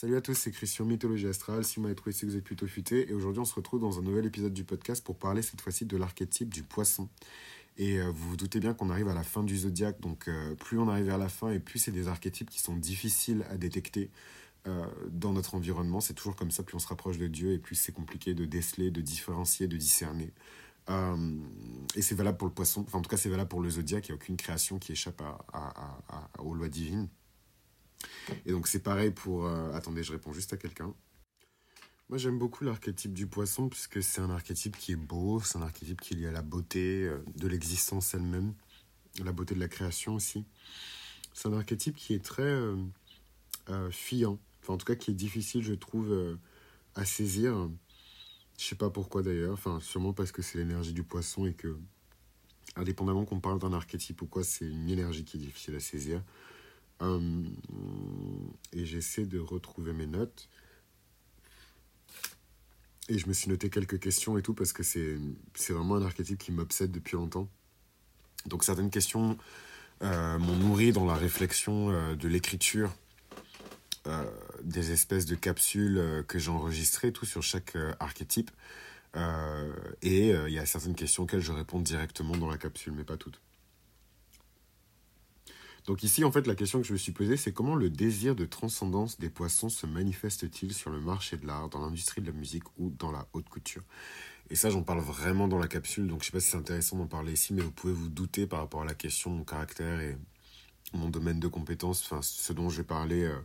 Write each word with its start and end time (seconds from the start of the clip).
Salut 0.00 0.16
à 0.16 0.20
tous, 0.20 0.34
c'est 0.34 0.52
Christian 0.52 0.84
Mythologie 0.84 1.26
Astrale. 1.26 1.64
Si 1.64 1.74
vous 1.74 1.82
m'avez 1.82 1.96
trouvé, 1.96 2.12
c'est 2.12 2.24
que 2.24 2.30
vous 2.30 2.36
êtes 2.36 2.44
plutôt 2.44 2.68
futé. 2.68 3.10
Et 3.10 3.14
aujourd'hui, 3.14 3.40
on 3.40 3.44
se 3.44 3.54
retrouve 3.56 3.80
dans 3.80 3.98
un 3.98 4.02
nouvel 4.02 4.26
épisode 4.26 4.52
du 4.52 4.62
podcast 4.62 5.02
pour 5.02 5.18
parler 5.18 5.42
cette 5.42 5.60
fois-ci 5.60 5.86
de 5.86 5.96
l'archétype 5.96 6.54
du 6.54 6.62
poisson. 6.62 7.08
Et 7.78 7.98
euh, 7.98 8.08
vous 8.08 8.30
vous 8.30 8.36
doutez 8.36 8.60
bien 8.60 8.74
qu'on 8.74 8.90
arrive 8.90 9.08
à 9.08 9.12
la 9.12 9.24
fin 9.24 9.42
du 9.42 9.58
zodiaque, 9.58 10.00
donc 10.00 10.28
euh, 10.28 10.54
plus 10.54 10.78
on 10.78 10.88
arrive 10.88 11.06
vers 11.06 11.18
la 11.18 11.28
fin 11.28 11.50
et 11.50 11.58
plus 11.58 11.80
c'est 11.80 11.90
des 11.90 12.06
archétypes 12.06 12.48
qui 12.48 12.60
sont 12.60 12.76
difficiles 12.76 13.44
à 13.50 13.56
détecter 13.56 14.12
euh, 14.68 14.86
dans 15.10 15.32
notre 15.32 15.56
environnement. 15.56 16.00
C'est 16.00 16.14
toujours 16.14 16.36
comme 16.36 16.52
ça, 16.52 16.62
plus 16.62 16.76
on 16.76 16.78
se 16.78 16.86
rapproche 16.86 17.18
de 17.18 17.26
Dieu 17.26 17.50
et 17.50 17.58
plus 17.58 17.74
c'est 17.74 17.90
compliqué 17.90 18.34
de 18.34 18.44
déceler, 18.44 18.92
de 18.92 19.00
différencier, 19.00 19.66
de 19.66 19.76
discerner. 19.76 20.32
et 21.96 22.02
c'est 22.02 22.14
valable 22.14 22.38
pour 22.38 22.46
le 22.46 22.54
poisson, 22.54 22.84
enfin 22.86 22.98
en 22.98 23.02
tout 23.02 23.10
cas 23.10 23.16
c'est 23.16 23.30
valable 23.30 23.48
pour 23.48 23.62
le 23.62 23.70
zodiaque, 23.70 24.06
il 24.06 24.12
n'y 24.12 24.14
a 24.14 24.22
aucune 24.22 24.36
création 24.36 24.78
qui 24.78 24.92
échappe 24.92 25.20
à, 25.52 26.30
aux 26.38 26.54
lois 26.54 26.68
divines. 26.68 27.08
Et 28.46 28.52
donc 28.52 28.68
c'est 28.68 28.82
pareil 28.82 29.10
pour... 29.10 29.48
attendez, 29.48 30.02
je 30.02 30.12
réponds 30.12 30.32
juste 30.32 30.52
à 30.52 30.56
quelqu'un. 30.56 30.94
Moi, 32.08 32.16
j'aime 32.16 32.38
beaucoup 32.38 32.64
l'archétype 32.64 33.12
du 33.12 33.26
poisson 33.26 33.68
puisque 33.68 34.02
c'est 34.02 34.22
un 34.22 34.30
archétype 34.30 34.78
qui 34.78 34.92
est 34.92 34.96
beau, 34.96 35.40
c'est 35.40 35.58
un 35.58 35.62
archétype 35.62 36.00
qui 36.00 36.14
est 36.14 36.16
lié 36.16 36.28
à 36.28 36.32
la 36.32 36.40
beauté 36.40 37.04
euh, 37.04 37.22
de 37.36 37.46
l'existence 37.46 38.14
elle-même, 38.14 38.54
la 39.22 39.30
beauté 39.30 39.54
de 39.54 39.60
la 39.60 39.68
création 39.68 40.14
aussi. 40.14 40.46
C'est 41.34 41.48
un 41.48 41.52
archétype 41.52 41.96
qui 41.96 42.14
est 42.14 42.24
très 42.24 42.42
euh, 42.42 42.76
euh 43.68 43.90
fiant, 43.90 44.38
enfin 44.62 44.72
en 44.72 44.76
tout 44.78 44.86
cas 44.86 44.94
qui 44.94 45.10
est 45.10 45.14
difficile, 45.14 45.62
je 45.62 45.74
trouve, 45.74 46.10
euh, 46.10 46.36
à 46.94 47.04
saisir. 47.04 47.68
Je 48.58 48.64
sais 48.64 48.74
pas 48.74 48.88
pourquoi 48.88 49.22
d'ailleurs, 49.22 49.52
enfin 49.52 49.78
sûrement 49.78 50.14
parce 50.14 50.32
que 50.32 50.40
c'est 50.40 50.56
l'énergie 50.56 50.94
du 50.94 51.02
poisson 51.02 51.44
et 51.44 51.52
que, 51.52 51.78
indépendamment 52.76 53.26
qu'on 53.26 53.40
parle 53.40 53.58
d'un 53.58 53.74
archétype 53.74 54.22
ou 54.22 54.26
quoi, 54.26 54.44
c'est 54.44 54.66
une 54.66 54.88
énergie 54.88 55.24
qui 55.26 55.36
est 55.36 55.40
difficile 55.40 55.76
à 55.76 55.80
saisir. 55.80 56.22
Et 57.00 58.84
j'essaie 58.84 59.24
de 59.24 59.38
retrouver 59.38 59.92
mes 59.92 60.06
notes. 60.06 60.48
Et 63.08 63.18
je 63.18 63.26
me 63.26 63.32
suis 63.32 63.48
noté 63.48 63.70
quelques 63.70 63.98
questions 63.98 64.36
et 64.36 64.42
tout 64.42 64.54
parce 64.54 64.72
que 64.72 64.82
c'est 64.82 65.18
vraiment 65.70 65.96
un 65.96 66.02
archétype 66.02 66.38
qui 66.38 66.52
m'obsède 66.52 66.90
depuis 66.90 67.16
longtemps. 67.16 67.48
Donc 68.46 68.64
certaines 68.64 68.90
questions 68.90 69.38
euh, 70.02 70.38
m'ont 70.38 70.56
nourri 70.56 70.92
dans 70.92 71.04
la 71.04 71.14
réflexion 71.14 71.90
euh, 71.90 72.14
de 72.14 72.28
l'écriture 72.28 72.94
euh, 74.06 74.24
des 74.62 74.92
espèces 74.92 75.26
de 75.26 75.34
capsules 75.34 76.24
que 76.28 76.38
j'ai 76.38 76.50
enregistrées, 76.50 77.12
tout 77.12 77.26
sur 77.26 77.42
chaque 77.42 77.76
archétype. 78.00 78.50
et 80.02 80.30
il 80.30 80.52
y 80.52 80.58
a 80.58 80.66
certaines 80.66 80.94
questions 80.94 81.24
auxquelles 81.24 81.40
je 81.40 81.52
réponds 81.52 81.80
directement 81.80 82.36
dans 82.36 82.48
la 82.48 82.58
capsule, 82.58 82.92
mais 82.96 83.04
pas 83.04 83.16
toutes. 83.16 83.40
Donc 85.88 86.02
ici, 86.02 86.22
en 86.22 86.30
fait, 86.30 86.46
la 86.46 86.54
question 86.54 86.82
que 86.82 86.86
je 86.86 86.92
me 86.92 86.98
suis 86.98 87.12
posée, 87.12 87.38
c'est 87.38 87.54
comment 87.54 87.74
le 87.74 87.88
désir 87.88 88.36
de 88.36 88.44
transcendance 88.44 89.18
des 89.18 89.30
poissons 89.30 89.70
se 89.70 89.86
manifeste-t-il 89.86 90.74
sur 90.74 90.90
le 90.90 91.00
marché 91.00 91.38
de 91.38 91.46
l'art, 91.46 91.70
dans 91.70 91.80
l'industrie 91.80 92.20
de 92.20 92.26
la 92.26 92.34
musique 92.34 92.64
ou 92.76 92.90
dans 92.90 93.10
la 93.10 93.26
haute 93.32 93.48
couture? 93.48 93.80
Et 94.50 94.54
ça, 94.54 94.68
j'en 94.68 94.82
parle 94.82 95.00
vraiment 95.00 95.48
dans 95.48 95.58
la 95.58 95.66
capsule, 95.66 96.06
donc 96.06 96.20
je 96.20 96.24
ne 96.24 96.26
sais 96.26 96.32
pas 96.32 96.40
si 96.40 96.50
c'est 96.50 96.58
intéressant 96.58 96.98
d'en 96.98 97.06
parler 97.06 97.32
ici, 97.32 97.54
mais 97.54 97.62
vous 97.62 97.70
pouvez 97.70 97.94
vous 97.94 98.10
douter 98.10 98.46
par 98.46 98.58
rapport 98.58 98.82
à 98.82 98.84
la 98.84 98.92
question, 98.92 99.30
mon 99.30 99.44
caractère 99.44 99.98
et 100.02 100.18
mon 100.92 101.08
domaine 101.08 101.40
de 101.40 101.48
compétence, 101.48 102.02
enfin 102.04 102.20
ce 102.20 102.52
dont 102.52 102.68
je 102.68 102.76
vais 102.76 102.86
parler 102.86 103.22
euh, 103.22 103.38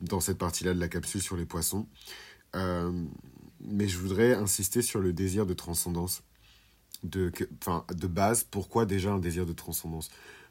dans 0.00 0.20
cette 0.20 0.38
partie-là 0.38 0.74
de 0.74 0.78
la 0.78 0.88
capsule 0.88 1.20
sur 1.20 1.36
les 1.36 1.44
poissons. 1.44 1.88
Euh, 2.54 3.04
mais 3.62 3.88
je 3.88 3.98
voudrais 3.98 4.34
insister 4.34 4.80
sur 4.80 5.00
le 5.00 5.12
désir 5.12 5.44
de 5.44 5.54
transcendance. 5.54 6.22
De, 7.02 7.32
de 7.96 8.06
base, 8.06 8.44
pourquoi 8.44 8.86
déjà 8.86 9.12
un 9.12 9.18
désir 9.18 9.44
de 9.44 9.54
transcendance? 9.54 10.08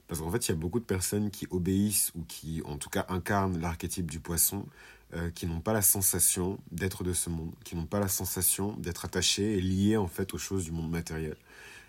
Parce 0.09 0.21
qu'en 0.21 0.31
fait, 0.31 0.47
il 0.47 0.49
y 0.49 0.51
a 0.53 0.57
beaucoup 0.57 0.79
de 0.79 0.85
personnes 0.85 1.29
qui 1.29 1.45
obéissent 1.51 2.11
ou 2.15 2.23
qui, 2.23 2.63
en 2.65 2.79
tout 2.79 2.89
cas, 2.89 3.05
incarnent 3.09 3.59
l'archétype 3.59 4.09
du 4.09 4.19
poisson, 4.19 4.65
euh, 5.13 5.29
qui 5.29 5.45
n'ont 5.45 5.61
pas 5.61 5.71
la 5.71 5.83
sensation 5.83 6.59
d'être 6.71 7.03
de 7.03 7.13
ce 7.13 7.29
monde, 7.29 7.53
qui 7.63 7.75
n'ont 7.75 7.85
pas 7.85 7.99
la 7.99 8.07
sensation 8.07 8.75
d'être 8.77 9.05
attachées 9.05 9.53
et 9.55 9.61
liées, 9.61 9.97
en 9.97 10.07
fait, 10.07 10.33
aux 10.33 10.39
choses 10.39 10.63
du 10.63 10.71
monde 10.71 10.89
matériel. 10.89 11.37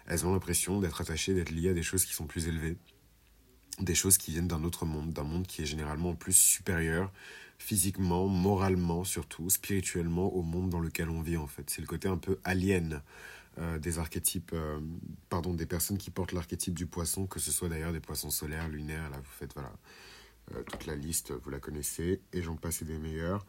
Elles 0.06 0.26
ont 0.26 0.32
l'impression 0.34 0.80
d'être 0.80 1.00
attachées, 1.00 1.32
d'être 1.32 1.48
liées 1.48 1.70
à 1.70 1.72
des 1.72 1.82
choses 1.82 2.04
qui 2.04 2.12
sont 2.12 2.26
plus 2.26 2.46
élevées, 2.46 2.76
des 3.78 3.94
choses 3.94 4.18
qui 4.18 4.32
viennent 4.32 4.48
d'un 4.48 4.64
autre 4.64 4.84
monde, 4.84 5.14
d'un 5.14 5.24
monde 5.24 5.46
qui 5.46 5.62
est 5.62 5.66
généralement 5.66 6.14
plus 6.14 6.36
supérieur, 6.36 7.10
physiquement, 7.56 8.26
moralement 8.28 9.02
surtout, 9.02 9.48
spirituellement 9.48 10.30
au 10.34 10.42
monde 10.42 10.68
dans 10.68 10.80
lequel 10.80 11.08
on 11.08 11.22
vit, 11.22 11.38
en 11.38 11.46
fait. 11.46 11.70
C'est 11.70 11.80
le 11.80 11.86
côté 11.86 12.06
un 12.06 12.18
peu 12.18 12.38
alien 12.44 13.00
euh, 13.58 13.78
des 13.80 13.98
archétypes, 13.98 14.52
euh, 14.54 14.78
pardon, 15.28 15.52
des 15.52 15.66
personnes 15.66 15.98
qui 15.98 16.10
portent 16.10 16.32
l'archétype 16.32 16.72
du 16.72 16.86
poisson, 16.86 17.26
que 17.26 17.40
ce 17.40 17.50
soit 17.50 17.68
d'ailleurs 17.68 17.92
des 17.92 18.00
poissons 18.00 18.30
solaires, 18.30 18.68
lunaires, 18.68 19.10
là 19.10 19.16
vous 19.18 19.32
faites 19.38 19.54
voilà, 19.54 19.72
euh, 20.54 20.62
toute 20.62 20.86
la 20.86 20.94
liste, 20.94 21.32
vous 21.32 21.50
la 21.50 21.58
connaissez, 21.58 22.20
et 22.32 22.42
j'en 22.42 22.54
passe 22.54 22.84
des 22.84 22.96
meilleurs. 22.96 23.44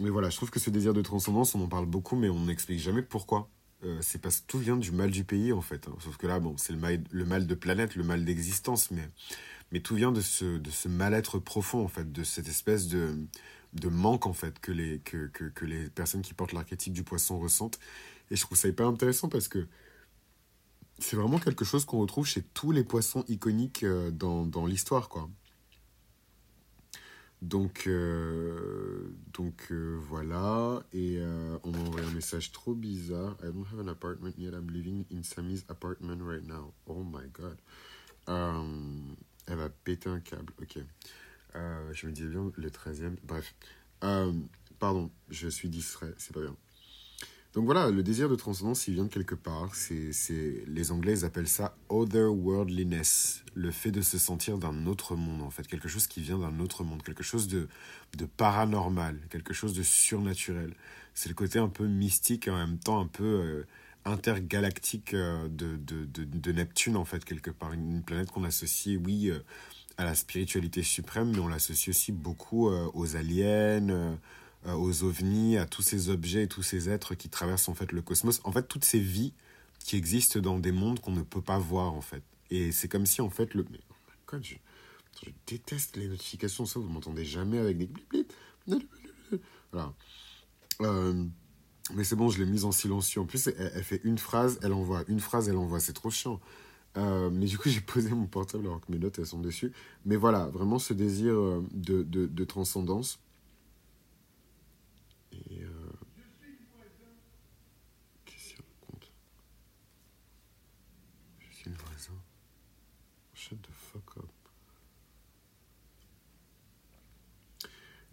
Mais 0.00 0.10
voilà, 0.10 0.30
je 0.30 0.36
trouve 0.36 0.50
que 0.50 0.60
ce 0.60 0.70
désir 0.70 0.94
de 0.94 1.02
transcendance, 1.02 1.56
on 1.56 1.60
en 1.60 1.68
parle 1.68 1.86
beaucoup, 1.86 2.14
mais 2.14 2.28
on 2.28 2.44
n'explique 2.44 2.78
jamais 2.78 3.02
pourquoi. 3.02 3.50
c'est 4.00 4.20
parce 4.20 4.40
que 4.40 4.46
tout 4.46 4.58
vient 4.58 4.76
du 4.76 4.92
mal 4.92 5.10
du 5.10 5.24
pays, 5.24 5.52
en 5.52 5.60
fait. 5.60 5.88
Hein. 5.88 5.96
Sauf 6.00 6.16
que 6.18 6.26
là, 6.26 6.38
bon, 6.38 6.56
c'est 6.56 6.72
le 6.72 6.78
mal, 6.78 7.02
le 7.10 7.24
mal 7.24 7.46
de 7.46 7.54
planète, 7.54 7.96
le 7.96 8.04
mal 8.04 8.24
d'existence, 8.24 8.90
mais, 8.90 9.08
mais 9.72 9.80
tout 9.80 9.94
vient 9.96 10.12
de 10.12 10.20
ce, 10.20 10.58
de 10.58 10.70
ce 10.70 10.88
mal-être 10.88 11.38
profond, 11.38 11.82
en 11.82 11.88
fait, 11.88 12.12
de 12.12 12.22
cette 12.24 12.48
espèce 12.48 12.88
de, 12.88 13.18
de 13.72 13.88
manque, 13.88 14.26
en 14.26 14.32
fait, 14.34 14.58
que 14.60 14.72
les, 14.72 15.00
que, 15.00 15.26
que, 15.28 15.44
que 15.44 15.64
les 15.64 15.88
personnes 15.90 16.22
qui 16.22 16.34
portent 16.34 16.52
l'archétype 16.52 16.92
du 16.92 17.02
poisson 17.02 17.38
ressentent. 17.38 17.78
Et 18.30 18.36
je 18.36 18.42
trouve 18.42 18.58
ça 18.58 18.68
hyper 18.68 18.86
intéressant 18.86 19.28
parce 19.28 19.48
que 19.48 19.66
c'est 20.98 21.16
vraiment 21.16 21.38
quelque 21.38 21.64
chose 21.64 21.84
qu'on 21.84 21.98
retrouve 21.98 22.26
chez 22.26 22.42
tous 22.42 22.72
les 22.72 22.84
poissons 22.84 23.24
iconiques 23.28 23.82
euh, 23.82 24.10
dans, 24.10 24.46
dans 24.46 24.66
l'histoire, 24.66 25.08
quoi. 25.08 25.28
Donc, 27.42 27.84
euh, 27.86 29.14
donc 29.34 29.68
euh, 29.70 29.98
voilà. 30.08 30.82
Et 30.94 31.20
on 31.64 31.70
m'a 31.70 31.78
envoyé 31.80 32.06
un 32.06 32.12
message 32.12 32.50
trop 32.50 32.74
bizarre. 32.74 33.36
I 33.42 33.52
don't 33.52 33.66
have 33.72 33.80
an 33.80 33.88
apartment 33.88 34.32
yet. 34.38 34.52
I'm 34.54 34.70
living 34.70 35.04
in 35.12 35.22
Sammy's 35.22 35.64
apartment 35.68 36.22
right 36.22 36.44
now. 36.46 36.72
Oh 36.86 37.04
my 37.04 37.28
god. 37.32 37.58
elle 39.46 39.56
va 39.56 39.68
péter 39.68 40.08
un 40.08 40.20
câble. 40.20 40.52
Ok. 40.60 40.78
je 41.92 42.06
me 42.06 42.12
disais 42.12 42.28
bien 42.28 42.50
le 42.56 42.70
13e. 42.70 43.16
Bref. 43.22 43.54
pardon, 44.78 45.10
je 45.28 45.48
suis 45.48 45.68
distrait. 45.68 46.14
C'est 46.16 46.32
pas 46.32 46.40
bien. 46.40 46.56
Donc 47.56 47.64
voilà, 47.64 47.90
le 47.90 48.02
désir 48.02 48.28
de 48.28 48.34
transcendance, 48.34 48.86
il 48.86 48.92
vient 48.92 49.04
de 49.04 49.08
quelque 49.08 49.34
part. 49.34 49.74
C'est, 49.74 50.12
les 50.66 50.92
Anglais 50.92 51.24
appellent 51.24 51.48
ça 51.48 51.74
otherworldliness, 51.88 53.44
le 53.54 53.70
fait 53.70 53.90
de 53.90 54.02
se 54.02 54.18
sentir 54.18 54.58
d'un 54.58 54.84
autre 54.84 55.16
monde, 55.16 55.40
en 55.40 55.48
fait, 55.48 55.66
quelque 55.66 55.88
chose 55.88 56.06
qui 56.06 56.20
vient 56.20 56.36
d'un 56.36 56.60
autre 56.60 56.84
monde, 56.84 57.02
quelque 57.02 57.22
chose 57.22 57.48
de, 57.48 57.66
paranormal, 58.36 59.18
quelque 59.30 59.54
chose 59.54 59.72
de 59.72 59.82
surnaturel. 59.82 60.74
C'est 61.14 61.30
le 61.30 61.34
côté 61.34 61.58
un 61.58 61.70
peu 61.70 61.86
mystique 61.86 62.46
et 62.46 62.50
en 62.50 62.58
même 62.58 62.78
temps 62.78 63.00
un 63.00 63.06
peu 63.06 63.24
euh, 63.24 63.66
intergalactique 64.04 65.14
euh, 65.14 65.48
de, 65.48 66.52
Neptune, 66.52 66.98
en 66.98 67.06
fait, 67.06 67.24
quelque 67.24 67.50
part. 67.50 67.72
Une 67.72 68.02
planète 68.02 68.30
qu'on 68.32 68.44
associe, 68.44 69.00
oui, 69.02 69.30
euh, 69.30 69.38
à 69.96 70.04
la 70.04 70.14
spiritualité 70.14 70.82
suprême, 70.82 71.30
mais 71.32 71.38
on 71.38 71.48
l'associe 71.48 71.96
aussi 71.96 72.12
beaucoup 72.12 72.68
aux 72.68 73.16
aliens 73.16 74.18
aux 74.74 75.04
ovnis, 75.04 75.56
à 75.56 75.66
tous 75.66 75.82
ces 75.82 76.10
objets 76.10 76.44
et 76.44 76.48
tous 76.48 76.62
ces 76.62 76.88
êtres 76.88 77.14
qui 77.14 77.28
traversent 77.28 77.68
en 77.68 77.74
fait 77.74 77.92
le 77.92 78.02
cosmos. 78.02 78.40
En 78.44 78.52
fait, 78.52 78.66
toutes 78.66 78.84
ces 78.84 78.98
vies 78.98 79.32
qui 79.78 79.96
existent 79.96 80.40
dans 80.40 80.58
des 80.58 80.72
mondes 80.72 81.00
qu'on 81.00 81.12
ne 81.12 81.22
peut 81.22 81.42
pas 81.42 81.58
voir 81.58 81.92
en 81.92 82.00
fait. 82.00 82.22
Et 82.50 82.72
c'est 82.72 82.88
comme 82.88 83.06
si 83.06 83.20
en 83.20 83.30
fait 83.30 83.54
le... 83.54 83.64
Mais, 83.70 83.80
oh 84.32 84.36
je... 84.42 84.54
je... 85.22 85.30
déteste 85.46 85.96
les 85.96 86.08
notifications, 86.08 86.66
ça 86.66 86.80
vous 86.80 86.88
m'entendez 86.88 87.24
jamais 87.24 87.58
avec 87.58 87.78
des 87.78 87.86
blip. 87.86 88.32
Euh, 90.82 91.24
mais 91.94 92.04
c'est 92.04 92.16
bon, 92.16 92.28
je 92.28 92.42
l'ai 92.42 92.50
mise 92.50 92.64
en 92.64 92.72
silencieux. 92.72 93.20
En 93.20 93.26
plus, 93.26 93.46
elle, 93.46 93.84
fait 93.84 94.00
une 94.04 94.18
phrase, 94.18 94.58
elle 94.62 94.72
envoie. 94.72 95.04
Une 95.08 95.20
phrase, 95.20 95.48
elle 95.48 95.56
envoie. 95.56 95.80
C'est 95.80 95.92
trop 95.92 96.10
chiant. 96.10 96.40
Euh, 96.96 97.30
mais 97.30 97.46
du 97.46 97.58
coup, 97.58 97.68
j'ai 97.70 97.80
posé 97.80 98.10
mon 98.10 98.26
portable 98.26 98.66
alors 98.66 98.80
que 98.80 98.90
mes 98.90 98.98
notes, 98.98 99.18
elles 99.18 99.26
sont 99.26 99.40
dessus. 99.40 99.72
Mais 100.04 100.16
voilà, 100.16 100.46
vraiment 100.46 100.78
ce 100.78 100.92
désir 100.92 101.34
de, 101.72 102.02
de 102.02 102.44
transcendance. 102.44 103.20
Et 105.32 105.62
euh... 105.62 105.68
Qu'est-ce 108.24 108.54
qu'il 108.54 108.56
raconte 108.56 109.12
Je 111.38 111.54
suis 111.54 111.70
le 111.70 111.76
voisin. 111.76 112.20
Shut 113.34 113.60
the 113.62 113.70
fuck 113.72 114.16
up. 114.18 114.30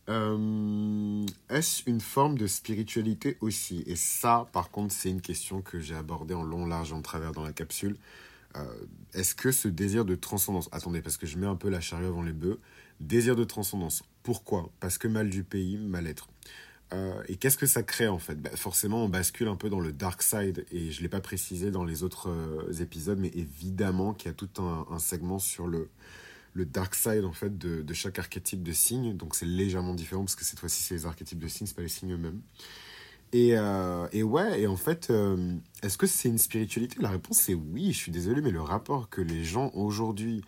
Euh, 0.09 1.25
Est-ce 1.49 1.83
une 1.89 2.01
forme 2.01 2.37
de 2.37 2.47
spiritualité 2.47 3.37
aussi? 3.41 3.83
Et 3.87 3.95
ça, 3.95 4.49
par 4.51 4.69
contre, 4.69 4.93
c'est 4.93 5.09
une 5.09 5.21
question 5.21 5.61
que 5.61 5.79
j'ai 5.79 5.95
abordée 5.95 6.33
en 6.33 6.43
long, 6.43 6.65
large, 6.65 6.93
en 6.93 7.01
travers 7.01 7.31
dans 7.31 7.43
la 7.43 7.53
capsule. 7.53 7.95
Euh, 8.55 8.65
Est-ce 9.13 9.33
que 9.35 9.51
ce 9.51 9.67
désir 9.67 10.05
de 10.05 10.15
transcendance... 10.15 10.69
Attendez, 10.71 11.01
parce 11.01 11.17
que 11.17 11.25
je 11.25 11.37
mets 11.37 11.47
un 11.47 11.55
peu 11.55 11.69
la 11.69 11.81
charrue 11.81 12.05
avant 12.05 12.21
les 12.21 12.33
bœufs. 12.33 12.59
Désir 12.99 13.35
de 13.35 13.43
transcendance. 13.43 14.03
Pourquoi? 14.23 14.69
Parce 14.79 14.97
que 14.97 15.07
mal 15.07 15.29
du 15.29 15.43
pays, 15.43 15.77
mal-être. 15.77 16.27
Euh, 16.93 17.23
et 17.27 17.37
qu'est-ce 17.37 17.57
que 17.57 17.65
ça 17.65 17.81
crée 17.81 18.07
en 18.07 18.19
fait? 18.19 18.35
Bah, 18.35 18.51
Forcément, 18.55 19.05
on 19.05 19.09
bascule 19.09 19.47
un 19.47 19.55
peu 19.55 19.69
dans 19.69 19.79
le 19.79 19.91
dark 19.91 20.21
side, 20.21 20.65
et 20.71 20.91
je 20.91 20.99
ne 20.99 21.03
l'ai 21.03 21.09
pas 21.09 21.21
précisé 21.21 21.71
dans 21.71 21.85
les 21.85 22.03
autres 22.03 22.29
épisodes, 22.81 23.17
mais 23.17 23.31
évidemment 23.33 24.13
qu'il 24.13 24.29
y 24.29 24.31
a 24.31 24.35
tout 24.35 24.49
un, 24.61 24.99
segment 24.99 25.39
sur 25.39 25.65
le, 25.65 25.89
le 26.53 26.65
dark 26.65 26.95
side 26.95 27.25
en 27.25 27.31
fait 27.31 27.57
de, 27.57 27.93
chaque 27.93 28.19
archétype 28.19 28.63
de 28.63 28.71
signe. 28.71 29.15
Donc 29.15 29.35
c'est 29.35 29.45
légèrement 29.45 29.93
différent 29.93 30.23
parce 30.23 30.35
que 30.35 30.45
cette 30.45 30.59
fois-ci 30.59 30.81
c'est 30.83 30.95
les 30.95 31.05
archétypes 31.05 31.39
de 31.39 31.47
signes, 31.47 31.67
c'est 31.67 31.75
pas 31.75 31.81
les 31.81 31.87
signes 31.89 32.13
eux-mêmes. 32.13 32.41
Et, 33.33 33.57
euh, 33.57 34.07
et, 34.11 34.21
ouais, 34.21 34.61
et 34.61 34.67
en 34.67 34.75
fait, 34.75 35.09
euh, 35.09 35.55
est-ce 35.81 35.97
que 35.97 36.05
c'est 36.05 36.29
une 36.29 36.37
spiritualité? 36.37 36.97
La 36.99 37.09
réponse 37.09 37.37
c'est 37.37 37.55
oui, 37.55 37.91
je 37.91 37.97
suis 37.97 38.11
désolé, 38.11 38.41
mais 38.41 38.51
le 38.51 38.61
rapport 38.61 39.09
que 39.09 39.21
les 39.21 39.43
gens 39.43 39.71
aujourd'hui 39.73 40.43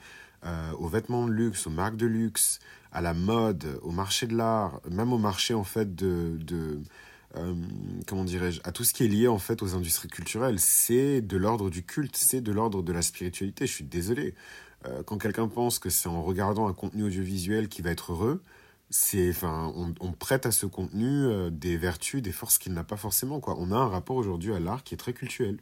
euh, 0.46 0.72
aux 0.74 0.88
vêtements 0.88 1.26
de 1.26 1.32
luxe, 1.32 1.66
aux 1.66 1.72
marques 1.72 1.98
de 1.98 2.06
luxe, 2.06 2.60
à 2.92 3.02
la 3.02 3.16
mode, 3.16 3.80
au 3.82 3.92
marché 3.92 4.28
de 4.28 4.36
l'art, 4.36 4.82
même 4.90 5.12
au 5.14 5.18
marché 5.18 5.54
en 5.56 5.64
fait 5.64 5.96
de, 5.96 6.38
de 6.38 6.80
comment 8.08 8.24
dirais-je, 8.24 8.62
à 8.64 8.72
tout 8.72 8.86
ce 8.86 8.94
qui 8.94 9.04
est 9.04 9.10
lié 9.10 9.28
en 9.28 9.40
fait 9.40 9.62
aux 9.62 9.76
industries 9.76 10.08
culturelles, 10.08 10.58
c'est 10.58 11.20
de 11.22 11.36
l'ordre 11.36 11.70
du 11.70 11.84
culte, 11.84 12.16
c'est 12.16 12.40
de 12.40 12.52
l'ordre 12.54 12.82
de 12.82 12.94
la 12.94 13.02
spiritualité. 13.02 13.68
Je 13.68 13.74
suis 13.74 13.84
désolé. 13.84 14.36
Quand 15.06 15.18
quelqu'un 15.18 15.48
pense 15.48 15.80
que 15.80 15.90
c'est 15.90 16.10
en 16.10 16.22
regardant 16.22 16.68
un 16.68 16.74
contenu 16.74 17.04
audiovisuel 17.04 17.70
qui 17.70 17.82
va 17.82 17.92
être 17.92 18.12
heureux, 18.12 18.42
c'est 18.90 19.30
enfin 19.30 19.74
on, 20.00 20.12
prête 20.12 20.46
à 20.46 20.52
ce 20.52 20.66
contenu 20.66 21.26
euh, 21.26 21.50
des 21.50 21.78
vertus 21.78 22.22
des 22.22 22.32
forces 22.32 22.58
qu'il 22.58 22.74
n'a 22.74 22.84
pas 22.84 22.98
forcément 22.98 23.40
quoi. 23.40 23.56
On 23.58 23.72
a 23.72 23.76
un 23.76 23.88
rapport 23.88 24.16
aujourd'hui 24.16 24.54
à 24.54 24.60
l'art 24.60 24.84
qui 24.84 24.94
est 24.94 24.98
très 24.98 25.14
culturel 25.14 25.58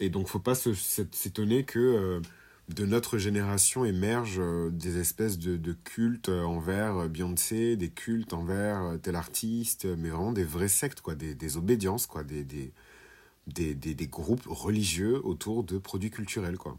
et 0.00 0.08
donc 0.08 0.28
faut 0.28 0.38
pas 0.38 0.54
s'étonner 0.54 1.64
que 1.64 1.78
euh, 1.78 2.20
de 2.68 2.86
notre 2.86 3.18
génération 3.18 3.84
émergent 3.84 4.40
euh, 4.40 4.70
des 4.70 4.98
espèces 4.98 5.38
de, 5.38 5.72
cultes 5.84 6.28
envers 6.28 7.08
Beyoncé 7.08 7.76
des 7.76 7.90
cultes 7.90 8.32
envers 8.32 8.96
tel 9.02 9.16
artiste 9.16 9.86
mais 9.98 10.10
vraiment 10.10 10.32
des 10.32 10.44
vraies 10.44 10.68
sectes 10.68 11.00
quoi. 11.00 11.14
Des, 11.16 11.34
des 11.34 11.56
obédiences 11.56 12.06
quoi. 12.06 12.22
Des, 12.22 12.72
des, 13.46 14.06
groupes 14.06 14.46
religieux 14.46 15.20
autour 15.24 15.64
de 15.64 15.78
produits 15.78 16.10
culturels 16.10 16.58
quoi 16.58 16.76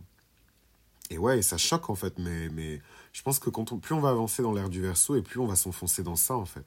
et 1.12 1.18
ouais, 1.18 1.42
ça 1.42 1.58
choque 1.58 1.90
en 1.90 1.96
fait, 1.96 2.18
mais, 2.18 2.82
je 3.14 3.22
pense 3.22 3.40
que 3.40 3.50
plus 3.50 3.94
on 3.96 4.00
va 4.02 4.10
avancer 4.10 4.42
dans 4.42 4.54
l'ère 4.54 4.70
du 4.70 4.82
verso 4.82 5.16
et 5.16 5.22
plus 5.22 5.40
on 5.40 5.46
va 5.46 5.56
s'enfoncer 5.56 6.04
dans 6.04 6.16
ça 6.16 6.36
en 6.36 6.46
fait. 6.46 6.66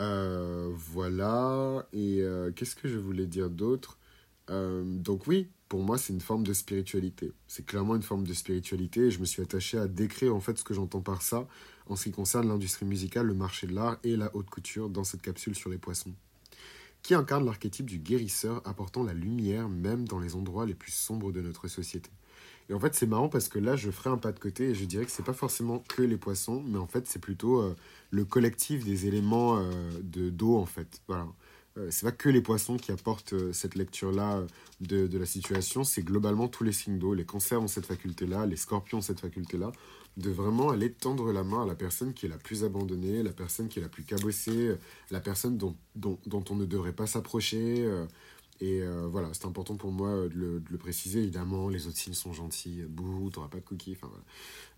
Euh, 0.00 0.72
voilà, 0.76 1.86
et 1.92 2.20
euh, 2.20 2.52
qu'est-ce 2.52 2.76
que 2.76 2.88
je 2.88 2.98
voulais 2.98 3.26
dire 3.26 3.50
d'autre? 3.50 3.98
Euh, 4.50 4.82
Donc 4.84 5.26
oui, 5.26 5.48
pour 5.68 5.82
moi 5.82 5.98
c'est 5.98 6.12
une 6.12 6.20
forme 6.20 6.44
de 6.44 6.52
spiritualité. 6.52 7.32
C'est 7.46 7.64
clairement 7.64 7.96
une 7.96 8.02
forme 8.02 8.26
de 8.26 8.34
spiritualité 8.34 9.02
et 9.02 9.10
je 9.10 9.20
me 9.20 9.24
suis 9.24 9.42
attaché 9.42 9.78
à 9.78 9.86
décrire 9.86 10.34
en 10.34 10.40
fait 10.40 10.58
ce 10.58 10.64
que 10.64 10.74
j'entends 10.74 11.00
par 11.00 11.22
ça 11.22 11.46
en 11.88 11.96
ce 11.96 12.04
qui 12.04 12.10
concerne 12.10 12.48
l'industrie 12.48 12.86
musicale, 12.86 13.26
le 13.26 13.34
marché 13.34 13.66
de 13.66 13.74
l'art 13.74 13.98
et 14.04 14.16
la 14.16 14.34
haute 14.34 14.50
couture 14.50 14.88
dans 14.90 15.04
cette 15.04 15.22
capsule 15.22 15.54
sur 15.54 15.70
les 15.70 15.78
poissons 15.78 16.12
qui 17.08 17.14
incarne 17.14 17.46
l'archétype 17.46 17.86
du 17.86 17.98
guérisseur 17.98 18.60
apportant 18.66 19.02
la 19.02 19.14
lumière 19.14 19.70
même 19.70 20.06
dans 20.06 20.18
les 20.18 20.36
endroits 20.36 20.66
les 20.66 20.74
plus 20.74 20.92
sombres 20.92 21.32
de 21.32 21.40
notre 21.40 21.66
société? 21.66 22.10
Et 22.68 22.74
en 22.74 22.78
fait, 22.78 22.94
c'est 22.94 23.06
marrant 23.06 23.30
parce 23.30 23.48
que 23.48 23.58
là, 23.58 23.76
je 23.76 23.90
ferai 23.90 24.10
un 24.10 24.18
pas 24.18 24.30
de 24.30 24.38
côté 24.38 24.64
et 24.64 24.74
je 24.74 24.84
dirais 24.84 25.06
que 25.06 25.10
c'est 25.10 25.24
pas 25.24 25.32
forcément 25.32 25.82
que 25.88 26.02
les 26.02 26.18
poissons, 26.18 26.62
mais 26.66 26.76
en 26.76 26.86
fait, 26.86 27.06
c'est 27.06 27.18
plutôt 27.18 27.62
euh, 27.62 27.74
le 28.10 28.26
collectif 28.26 28.84
des 28.84 29.06
éléments 29.06 29.56
euh, 29.56 29.62
de 30.02 30.28
d'eau, 30.28 30.58
en 30.58 30.66
fait. 30.66 31.00
Voilà. 31.08 31.26
Euh, 31.78 31.88
c'est 31.90 32.04
pas 32.04 32.12
que 32.12 32.28
les 32.28 32.42
poissons 32.42 32.76
qui 32.76 32.92
apportent 32.92 33.34
cette 33.54 33.74
lecture-là 33.74 34.42
de, 34.82 35.06
de, 35.06 35.18
la 35.18 35.24
situation, 35.24 35.84
c'est 35.84 36.02
globalement 36.02 36.46
tous 36.46 36.62
les 36.62 36.72
signes 36.72 36.98
d'eau. 36.98 37.14
Les 37.14 37.24
cancers 37.24 37.62
ont 37.62 37.68
cette 37.68 37.86
faculté-là, 37.86 38.44
les 38.44 38.56
scorpions 38.56 38.98
ont 38.98 39.00
cette 39.00 39.20
faculté-là 39.20 39.72
de 40.18 40.30
vraiment 40.30 40.70
aller 40.70 40.92
tendre 40.92 41.32
la 41.32 41.44
main 41.44 41.62
à 41.62 41.66
la 41.66 41.74
personne 41.74 42.12
qui 42.12 42.26
est 42.26 42.28
la 42.28 42.38
plus 42.38 42.64
abandonnée, 42.64 43.22
la 43.22 43.32
personne 43.32 43.68
qui 43.68 43.78
est 43.78 43.82
la 43.82 43.88
plus 43.88 44.02
cabossée, 44.02 44.74
la 45.10 45.20
personne 45.20 45.56
dont, 45.56 45.76
dont, 45.94 46.44
on 46.50 46.54
ne 46.56 46.66
devrait 46.66 46.92
pas 46.92 47.06
s'approcher. 47.06 47.84
Euh, 47.84 48.04
et 48.60 48.82
euh, 48.82 49.06
voilà, 49.06 49.28
c'est 49.32 49.46
important 49.46 49.76
pour 49.76 49.92
moi 49.92 50.28
de 50.28 50.60
le, 50.68 50.78
préciser. 50.78 51.20
Évidemment, 51.20 51.68
les 51.68 51.86
autres 51.86 51.96
signes 51.96 52.14
sont 52.14 52.32
gentils. 52.32 52.82
Bouh, 52.88 53.30
t'auras 53.30 53.48
pas 53.48 53.58
de 53.58 53.64
cookies. 53.64 53.96
Enfin, 54.00 54.12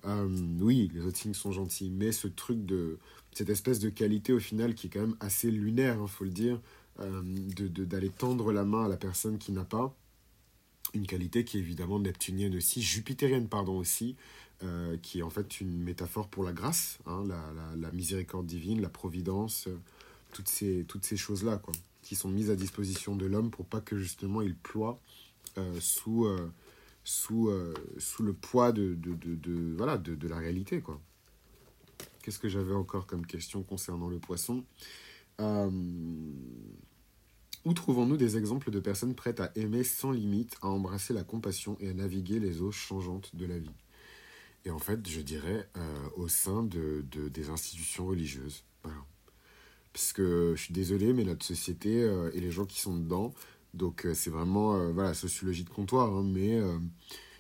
euh, 0.05 0.29
oui, 0.61 0.91
les 0.95 1.01
autres 1.07 1.17
signes 1.17 1.35
sont 1.35 1.53
gentils. 1.53 1.91
Mais 1.91 2.13
ce 2.13 2.29
truc 2.29 2.65
de. 2.65 2.99
Cette 3.33 3.49
espèce 3.49 3.79
de 3.79 3.89
qualité, 3.89 4.33
au 4.33 4.41
final, 4.41 4.75
qui 4.75 4.89
est 4.89 4.91
quand 4.91 5.01
même 5.01 5.17
assez 5.21 5.51
lunaire, 5.51 5.95
il 5.95 6.03
hein, 6.03 6.07
faut 6.09 6.25
le 6.25 6.31
dire, 6.31 6.61
euh, 6.99 7.23
d'aller 7.23 8.11
tendre 8.11 8.53
la 8.53 8.65
main 8.65 8.85
à 8.85 8.89
la 8.89 8.97
personne 8.97 9.39
qui 9.39 9.53
n'a 9.53 9.65
pas. 9.65 9.95
Une 10.93 11.07
qualité 11.07 11.45
qui 11.45 11.57
est 11.57 11.61
évidemment 11.61 12.01
neptunienne 12.01 12.57
aussi, 12.57 12.83
jupitérienne, 12.83 13.49
pardon, 13.49 13.79
aussi. 13.79 14.17
Euh, 14.63 14.99
qui 14.99 15.21
est 15.21 15.23
en 15.23 15.31
fait 15.31 15.63
une 15.63 15.83
métaphore 15.83 16.29
pour 16.29 16.45
la 16.45 16.53
grâce, 16.53 16.99
hein, 17.07 17.27
la, 17.79 17.91
miséricorde 17.93 18.45
divine, 18.45 18.83
la 18.83 18.91
providence, 18.91 19.69
euh, 19.69 19.79
toutes 20.33 20.49
ces, 20.49 20.85
choses-là, 21.17 21.57
quoi, 21.57 21.73
qui 22.03 22.15
sont 22.15 22.29
mises 22.29 22.51
à 22.51 22.57
disposition 22.57 23.17
de 23.17 23.25
l'homme 23.25 23.51
pour 23.51 23.65
pas 23.65 23.81
que 23.81 23.97
justement 23.97 24.43
il 24.43 24.55
ploie 24.55 24.99
euh, 25.57 25.81
sous, 25.81 26.27
le 26.27 26.53
poids 28.35 28.73
de, 28.73 28.97
de, 28.97 30.29
la 30.29 30.37
réalité. 30.37 30.83
quoi. 30.83 31.01
Qu'est-ce 32.23 32.39
que 32.39 32.51
j'avais 32.51 32.75
encore 32.75 33.07
comme 33.07 33.25
question 33.25 33.63
concernant 33.63 34.11
le 34.11 34.19
poisson? 34.19 34.63
Où 35.39 36.35
trouvons-nous 37.73 38.19
des 38.19 38.37
exemples 38.37 38.71
de 38.71 38.81
personnes 38.81 39.15
prêtes 39.15 39.41
à 39.41 39.53
aimer 39.55 39.85
sans 39.85 40.11
limite, 40.11 40.59
à 40.61 40.69
embrasser 40.69 41.15
la 41.15 41.25
compassion 41.25 41.79
et 41.81 41.89
à 41.89 41.95
naviguer 41.95 42.41
les 42.41 42.61
eaux 42.61 42.73
changeantes 42.73 43.35
de 43.35 43.47
la 43.47 43.59
vie? 43.59 43.71
Et 44.65 44.71
en 44.71 44.79
fait, 44.79 45.09
je 45.09 45.21
dirais 45.21 45.69
euh, 45.77 46.09
au 46.17 46.29
sein 46.29 46.63
de, 46.63 47.05
de, 47.11 47.29
des 47.29 47.51
institutions 47.51 48.07
religieuses. 48.07 48.65
Parce 49.93 50.13
que 50.13 50.55
je 50.57 50.63
suis 50.63 50.75
désolé, 50.75 51.13
mais 51.13 51.25
notre 51.25 51.45
société 51.45 52.03
euh, 52.03 52.31
et 52.33 52.41
les 52.41 52.53
gens 52.53 52.65
qui 52.65 52.81
sont 52.81 52.97
dedans, 52.97 53.35
donc 53.75 54.07
euh, 54.07 54.15
c'est 54.15 54.31
vraiment 54.31 54.93
voilà, 54.93 55.15
sociologie 55.15 55.65
de 55.65 55.71
comptoir, 55.71 56.15
hein, 56.15 56.23
mais 56.25 56.61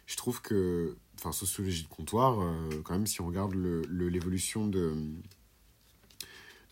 je 0.06 0.16
trouve 0.16 0.42
que, 0.42 0.96
enfin, 1.16 1.30
sociologie 1.30 1.84
de 1.84 1.88
comptoir, 1.88 2.38
quand 2.84 2.94
même, 2.94 3.06
si 3.06 3.20
on 3.20 3.26
regarde 3.26 3.54
l'évolution 3.54 4.66
de 4.66 4.94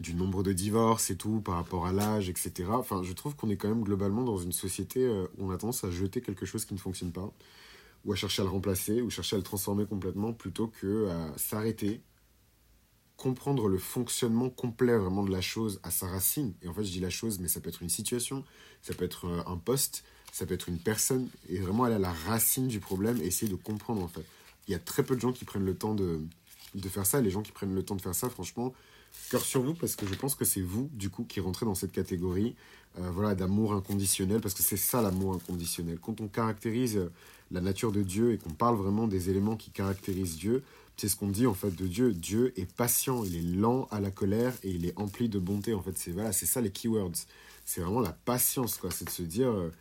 du 0.00 0.15
nombre 0.15 0.45
de 0.45 0.53
divorces 0.53 1.11
et 1.11 1.17
tout 1.17 1.41
par 1.41 1.56
rapport 1.56 1.87
à 1.87 1.93
l'âge, 1.93 2.29
etc. 2.29 2.71
Enfin, 2.71 3.03
je 3.03 3.12
trouve 3.12 3.35
qu'on 3.35 3.50
est 3.50 3.56
quand 3.56 3.69
même 3.69 3.83
globalement 3.83 4.23
dans 4.23 4.39
une 4.39 4.53
société 4.53 5.09
où 5.09 5.49
on 5.49 5.50
a 5.50 5.59
tendance 5.59 5.83
à 5.83 5.91
jeter 5.91 6.21
quelque 6.21 6.47
chose 6.47 6.65
qui 6.65 6.75
ne 6.75 6.79
fonctionne 6.79 7.11
pas 7.11 7.33
ou 8.05 8.12
à 8.12 8.17
chercher 8.17 8.43
à 8.43 8.45
le 8.45 8.50
remplacer, 8.50 9.03
ou 9.03 9.11
chercher 9.11 9.37
à 9.37 9.39
le 9.39 9.43
transformer 9.43 9.87
complètement, 9.87 10.33
plutôt 10.33 10.69
que 10.69 11.09
à 11.09 11.37
s'arrêter, 11.37 12.03
comprendre 13.17 13.69
le 13.69 13.79
fonctionnement 13.79 14.49
complet 14.49 14.97
vraiment 14.97 15.25
de 15.25 15.31
la 15.31 15.41
chose 15.41 15.81
à 15.83 15.91
sa 15.91 16.06
racine. 16.06 16.55
Et 16.62 16.69
en 16.69 16.75
fait, 16.75 16.85
je 16.85 16.93
dis 16.93 17.00
la 17.00 17.11
chose, 17.11 17.41
mais 17.41 17.49
ça 17.49 17.61
peut 17.61 17.69
être 17.69 17.83
une 17.83 17.89
situation, 17.89 18.45
ça 18.81 18.95
peut 18.95 19.05
être 19.05 19.27
un 19.47 19.56
poste, 19.56 20.05
ça 20.33 20.47
peut 20.47 20.55
être 20.55 20.69
une 20.69 20.79
personne, 20.79 21.29
et 21.49 21.59
vraiment 21.59 21.85
aller 21.85 21.97
à 21.97 21.99
la 21.99 22.12
racine 22.12 22.69
du 22.69 22.81
problème 22.81 23.21
et 23.21 23.27
essayer 23.27 23.50
de 23.50 23.56
comprendre 23.56 24.03
en 24.03 24.09
fait. 24.09 24.25
Il 24.69 24.73
y 24.73 24.75
a 24.75 24.79
très 24.79 25.03
peu 25.03 25.17
de 25.17 25.21
gens 25.21 25.33
qui 25.33 25.45
prennent 25.45 25.65
le 25.65 25.77
temps 25.77 25.95
de, 25.95 26.21
de 26.75 26.89
faire 26.89 27.06
ça, 27.06 27.21
les 27.21 27.31
gens 27.31 27.43
qui 27.43 27.53
prennent 27.53 27.75
le 27.75 27.83
temps 27.83 27.97
de 27.97 28.03
faire 28.03 28.15
ça, 28.15 28.29
franchement, 28.29 28.73
cœur 29.31 29.43
sur 29.43 29.62
vous, 29.62 29.75
parce 29.75 29.97
que 29.97 30.07
je 30.07 30.15
pense 30.15 30.35
que 30.35 30.45
c'est 30.45 30.61
vous, 30.61 30.88
du 30.93 31.11
coup, 31.11 31.25
qui 31.25 31.41
rentrez 31.41 31.67
dans 31.67 31.75
cette 31.75 31.93
catégorie 31.93 32.55
euh, 32.99 33.11
voilà, 33.11 33.35
d'amour 33.35 33.75
inconditionnel, 33.75 34.41
parce 34.41 34.55
que 34.55 34.62
c'est 34.62 34.77
ça 34.77 35.03
l'amour 35.03 35.35
inconditionnel. 35.35 35.99
Quand 36.00 36.21
on 36.21 36.29
caractérise 36.29 37.09
la 37.50 37.61
nature 37.61 37.93
de 37.93 38.03
Dieu 38.03 38.33
et 38.33 38.38
qu'on 38.38 38.50
parle 38.50 38.77
vraiment 38.77 39.07
des 39.07 39.31
éléments 39.31 39.57
qui 39.57 39.71
caractérisent 39.71 40.37
Dieu, 40.37 40.62
c'est 40.99 41.09
ce 41.09 41.17
qu'on 41.17 41.29
dit 41.29 41.47
en 41.47 41.55
fait 41.55 41.71
de 41.71 41.87
Dieu. 41.87 42.12
Dieu 42.12 42.53
est 42.57 42.71
patient, 42.71 43.23
il 43.25 43.37
est 43.37 43.57
lent 43.57 43.87
à 43.91 44.00
la 44.00 44.11
colère 44.11 44.55
et 44.65 44.71
il 44.71 44.85
est 44.85 44.99
empli 44.99 45.29
de 45.29 45.38
bonté. 45.38 45.73
En 45.73 45.81
fait, 45.81 45.97
c'est 45.97 46.11
voilà, 46.11 46.33
c'est 46.33 46.47
ça 46.47 46.61
les 46.61 46.71
keywords. 46.71 47.12
C'est 47.65 47.81
vraiment 47.81 48.00
la 48.00 48.12
patience, 48.12 48.79
quoi. 48.79 48.91
C'est 48.91 49.05
de 49.05 49.11
se 49.11 49.23
dire, 49.23 49.50
euh, 49.50 49.73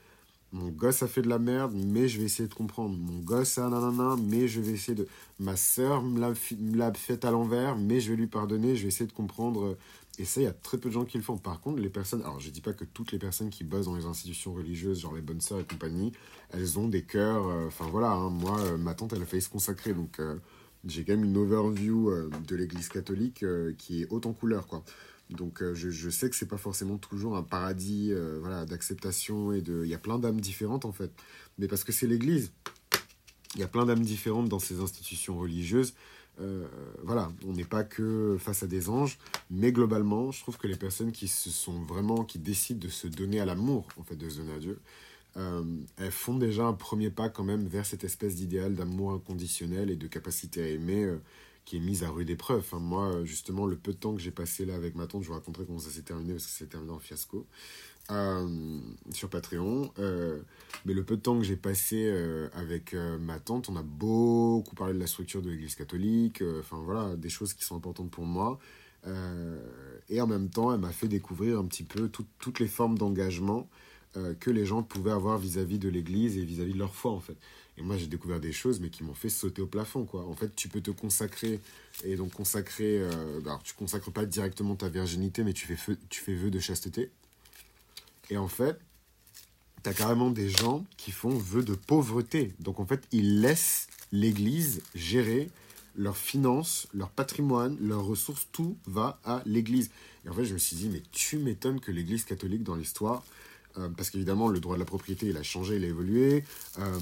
mon 0.53 0.69
gosse 0.69 1.03
a 1.03 1.07
fait 1.07 1.21
de 1.21 1.29
la 1.29 1.39
merde, 1.39 1.73
mais 1.75 2.07
je 2.07 2.19
vais 2.19 2.25
essayer 2.25 2.47
de 2.47 2.53
comprendre. 2.53 2.97
Mon 2.97 3.19
gosse 3.19 3.57
a 3.57 3.69
nanana, 3.69 4.15
mais 4.21 4.47
je 4.47 4.61
vais 4.61 4.71
essayer 4.71 4.95
de. 4.95 5.07
Ma 5.39 5.55
sœur 5.55 6.01
me 6.01 6.19
l'a 6.19 6.93
fait 6.93 7.25
à 7.25 7.31
l'envers, 7.31 7.77
mais 7.77 7.99
je 7.99 8.11
vais 8.11 8.15
lui 8.17 8.27
pardonner. 8.27 8.75
Je 8.75 8.83
vais 8.83 8.87
essayer 8.87 9.07
de 9.07 9.13
comprendre 9.13 9.77
et 10.19 10.25
ça, 10.25 10.41
il 10.41 10.45
y 10.45 10.47
a 10.47 10.53
très 10.53 10.77
peu 10.77 10.89
de 10.89 10.93
gens 10.93 11.05
qui 11.05 11.17
le 11.17 11.23
font. 11.23 11.37
Par 11.37 11.61
contre, 11.61 11.79
les 11.79 11.89
personnes, 11.89 12.21
alors 12.21 12.39
je 12.39 12.49
dis 12.49 12.61
pas 12.61 12.73
que 12.73 12.85
toutes 12.85 13.11
les 13.11 13.19
personnes 13.19 13.49
qui 13.51 13.63
bossent 13.63 13.85
dans 13.85 13.95
les 13.95 14.05
institutions 14.05 14.53
religieuses, 14.53 15.01
genre 15.01 15.13
les 15.13 15.21
bonnes 15.21 15.41
sœurs 15.41 15.59
et 15.59 15.63
compagnie, 15.63 16.11
elles 16.49 16.79
ont 16.79 16.87
des 16.87 17.03
cœurs. 17.03 17.47
Euh, 17.47 17.67
enfin 17.67 17.85
voilà, 17.91 18.11
hein, 18.13 18.29
moi, 18.29 18.59
euh, 18.61 18.77
ma 18.77 18.95
tante, 18.95 19.13
elle 19.13 19.21
a 19.21 19.25
failli 19.25 19.43
se 19.43 19.49
consacrer, 19.49 19.93
donc 19.93 20.19
euh, 20.19 20.37
j'ai 20.87 21.03
quand 21.03 21.13
même 21.13 21.25
une 21.25 21.37
overview 21.37 22.09
euh, 22.09 22.29
de 22.47 22.55
l'Église 22.55 22.89
catholique 22.89 23.43
euh, 23.43 23.73
qui 23.77 24.01
est 24.01 24.07
haute 24.09 24.25
en 24.25 24.33
couleur, 24.33 24.65
quoi. 24.65 24.83
Donc 25.29 25.61
je, 25.73 25.89
je, 25.89 26.09
sais 26.09 26.29
que 26.29 26.35
c'est 26.35 26.47
pas 26.47 26.57
forcément 26.57 26.97
toujours 26.97 27.35
un 27.35 27.43
paradis, 27.43 28.13
voilà, 28.39 28.65
d'acceptation 28.65 29.51
et 29.51 29.61
de, 29.61 29.83
il 29.83 29.89
y 29.89 29.93
a 29.93 29.97
plein 29.97 30.19
d'âmes 30.19 30.39
différentes 30.39 30.85
en 30.85 30.93
fait, 30.93 31.11
mais 31.57 31.67
parce 31.67 31.83
que 31.83 31.91
c'est 31.91 32.07
l'Église. 32.07 32.51
Il 33.55 33.61
y 33.61 33.63
a 33.63 33.67
plein 33.67 33.85
d'âmes 33.85 34.03
différentes 34.03 34.49
dans 34.49 34.59
ces 34.59 34.79
institutions 34.79 35.37
religieuses. 35.37 35.93
Euh, 36.39 36.67
voilà, 37.03 37.31
on 37.47 37.53
n'est 37.53 37.65
pas 37.65 37.83
que 37.83 38.37
face 38.39 38.61
à 38.61 38.67
des 38.67 38.89
anges, 38.89 39.17
mais 39.49 39.71
globalement, 39.71 40.31
je 40.31 40.41
trouve 40.41 40.57
que 40.57 40.67
les 40.67 40.75
personnes 40.75 41.11
qui 41.11 41.27
se 41.27 41.49
sont 41.49 41.81
vraiment, 41.83 42.23
qui 42.23 42.37
décident 42.37 42.79
de 42.79 42.89
se 42.89 43.07
donner 43.07 43.39
à 43.39 43.45
l'amour, 43.45 43.87
en 43.97 44.03
fait, 44.03 44.15
de 44.15 44.29
se 44.29 44.37
donner 44.37 44.53
à 44.53 44.59
Dieu, 44.59 44.79
euh, 45.37 45.63
elles 45.97 46.11
font 46.11 46.37
déjà 46.37 46.65
un 46.65 46.73
premier 46.73 47.09
pas 47.09 47.29
quand 47.29 47.43
même 47.43 47.67
vers 47.67 47.85
cette 47.85 48.03
espèce 48.03 48.35
d'idéal 48.35 48.75
d'amour 48.75 49.11
inconditionnel 49.11 49.89
et 49.89 49.95
de 49.95 50.07
capacité 50.07 50.61
à 50.63 50.67
aimer 50.67 51.03
euh, 51.03 51.19
qui 51.67 51.75
est 51.75 51.81
mise 51.81 52.05
à 52.05 52.09
rude 52.09 52.29
épreuve. 52.29 52.65
Moi, 52.79 53.25
justement, 53.25 53.65
le 53.65 53.75
peu 53.75 53.91
de 53.91 53.97
temps 53.97 54.15
que 54.15 54.21
j'ai 54.21 54.31
passé 54.31 54.63
là 54.63 54.73
avec 54.73 54.95
ma 54.95 55.05
tante, 55.05 55.23
je 55.23 55.27
vous 55.27 55.33
raconterai 55.33 55.65
comment 55.65 55.79
ça 55.79 55.89
s'est 55.89 56.01
terminé 56.01 56.31
parce 56.31 56.45
que 56.45 56.51
c'est 56.51 56.69
terminé 56.69 56.93
en 56.93 56.99
fiasco. 56.99 57.45
sur 59.11 59.29
Patreon. 59.29 59.91
mais 60.85 60.93
le 60.93 61.03
peu 61.03 61.17
de 61.17 61.21
temps 61.21 61.37
que 61.37 61.43
j'ai 61.43 61.57
passé 61.57 62.09
avec 62.53 62.95
ma 63.19 63.39
tante, 63.39 63.67
on 63.67 63.75
a 63.75 63.83
beaucoup 63.83 64.75
parlé 64.75 64.93
de 64.93 64.99
la 64.99 65.07
structure 65.07 65.41
de 65.41 65.49
l'Église 65.49 65.75
catholique, 65.75 66.41
enfin 66.59 66.81
voilà, 66.85 67.17
des 67.17 67.29
choses 67.29 67.53
qui 67.53 67.65
sont 67.65 67.75
importantes 67.75 68.11
pour 68.11 68.25
moi. 68.25 68.59
et 70.07 70.21
en 70.21 70.27
même 70.27 70.49
temps, 70.49 70.73
elle 70.73 70.79
m'a 70.79 70.93
fait 70.93 71.09
découvrir 71.09 71.59
un 71.59 71.65
petit 71.65 71.83
peu 71.83 72.09
toutes 72.39 72.59
les 72.61 72.69
formes 72.69 72.97
d'engagement 72.97 73.67
que 74.39 74.51
les 74.51 74.65
gens 74.65 74.83
pouvaient 74.83 75.11
avoir 75.11 75.37
vis-à-vis 75.37 75.79
de 75.79 75.89
l'Église 75.89 76.37
et 76.37 76.45
vis-à-vis 76.45 76.73
de 76.73 76.79
leur 76.79 76.95
foi, 76.95 77.11
en 77.11 77.19
fait. 77.19 77.35
Et 77.77 77.83
moi, 77.83 77.95
j'ai 77.97 78.07
découvert 78.07 78.39
des 78.39 78.51
choses, 78.51 78.79
mais 78.79 78.89
qui 78.89 79.03
m'ont 79.03 79.13
fait 79.13 79.29
sauter 79.29 79.61
au 79.61 79.67
plafond, 79.67 80.05
quoi. 80.05 80.25
En 80.25 80.33
fait, 80.33 80.55
tu 80.55 80.67
peux 80.67 80.81
te 80.81 80.89
consacrer, 80.91 81.59
et 82.03 82.15
donc 82.15 82.33
consacrer, 82.33 82.99
euh, 82.99 83.39
alors 83.41 83.61
tu 83.61 83.73
consacres 83.75 84.11
pas 84.11 84.25
directement 84.25 84.75
ta 84.75 84.89
virginité, 84.89 85.43
mais 85.43 85.53
tu 85.53 85.67
fais, 85.67 85.75
feu, 85.75 85.97
tu 86.09 86.21
fais 86.21 86.33
vœu 86.33 86.49
de 86.49 86.59
chasteté. 86.59 87.11
Et 88.29 88.37
en 88.37 88.47
fait, 88.47 88.79
tu 89.83 89.89
as 89.89 89.93
carrément 89.93 90.31
des 90.31 90.49
gens 90.49 90.85
qui 90.97 91.11
font 91.11 91.29
vœu 91.29 91.63
de 91.63 91.75
pauvreté. 91.75 92.53
Donc 92.59 92.79
en 92.79 92.85
fait, 92.85 93.07
ils 93.11 93.41
laissent 93.41 93.87
l'Église 94.11 94.81
gérer 94.95 95.49
leurs 95.95 96.17
finances, 96.17 96.87
leur 96.93 97.09
patrimoine, 97.09 97.77
leurs 97.79 98.05
ressources, 98.05 98.47
tout 98.51 98.77
va 98.85 99.19
à 99.23 99.41
l'Église. 99.45 99.91
Et 100.25 100.29
en 100.29 100.33
fait, 100.33 100.45
je 100.45 100.53
me 100.53 100.59
suis 100.59 100.75
dit, 100.75 100.89
mais 100.89 101.01
tu 101.11 101.37
m'étonnes 101.37 101.79
que 101.79 101.91
l'Église 101.91 102.23
catholique 102.23 102.63
dans 102.63 102.75
l'histoire 102.75 103.23
euh, 103.77 103.89
parce 103.89 104.09
qu'évidemment, 104.09 104.47
le 104.49 104.59
droit 104.59 104.75
de 104.75 104.79
la 104.79 104.85
propriété, 104.85 105.27
il 105.27 105.37
a 105.37 105.43
changé, 105.43 105.77
il 105.77 105.83
a 105.83 105.87
évolué. 105.87 106.43
Euh, 106.79 106.99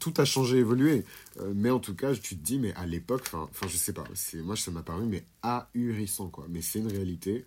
tout 0.00 0.14
a 0.16 0.24
changé, 0.24 0.58
évolué. 0.58 1.04
Euh, 1.40 1.52
mais 1.54 1.70
en 1.70 1.78
tout 1.78 1.94
cas, 1.94 2.14
tu 2.14 2.36
te 2.36 2.44
dis, 2.44 2.58
mais 2.58 2.72
à 2.74 2.86
l'époque, 2.86 3.22
enfin, 3.32 3.66
je 3.68 3.76
sais 3.76 3.92
pas, 3.92 4.04
moi, 4.44 4.56
ça 4.56 4.70
m'a 4.70 4.82
paru, 4.82 5.04
mais 5.06 5.24
ahurissant, 5.42 6.28
quoi. 6.28 6.46
Mais 6.48 6.62
c'est 6.62 6.78
une 6.78 6.90
réalité. 6.90 7.44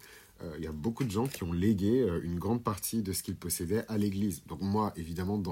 Il 0.58 0.64
y 0.64 0.68
a 0.68 0.72
beaucoup 0.72 1.04
de 1.04 1.12
gens 1.12 1.28
qui 1.28 1.44
ont 1.44 1.52
légué 1.52 2.08
une 2.24 2.40
grande 2.40 2.64
partie 2.64 3.02
de 3.02 3.12
ce 3.12 3.24
qu'ils 3.24 3.36
possédaient 3.36 3.84
à 3.90 3.98
l'Église. 3.98 4.42
Donc 4.48 4.62
moi, 4.62 4.94
évidemment, 4.96 5.44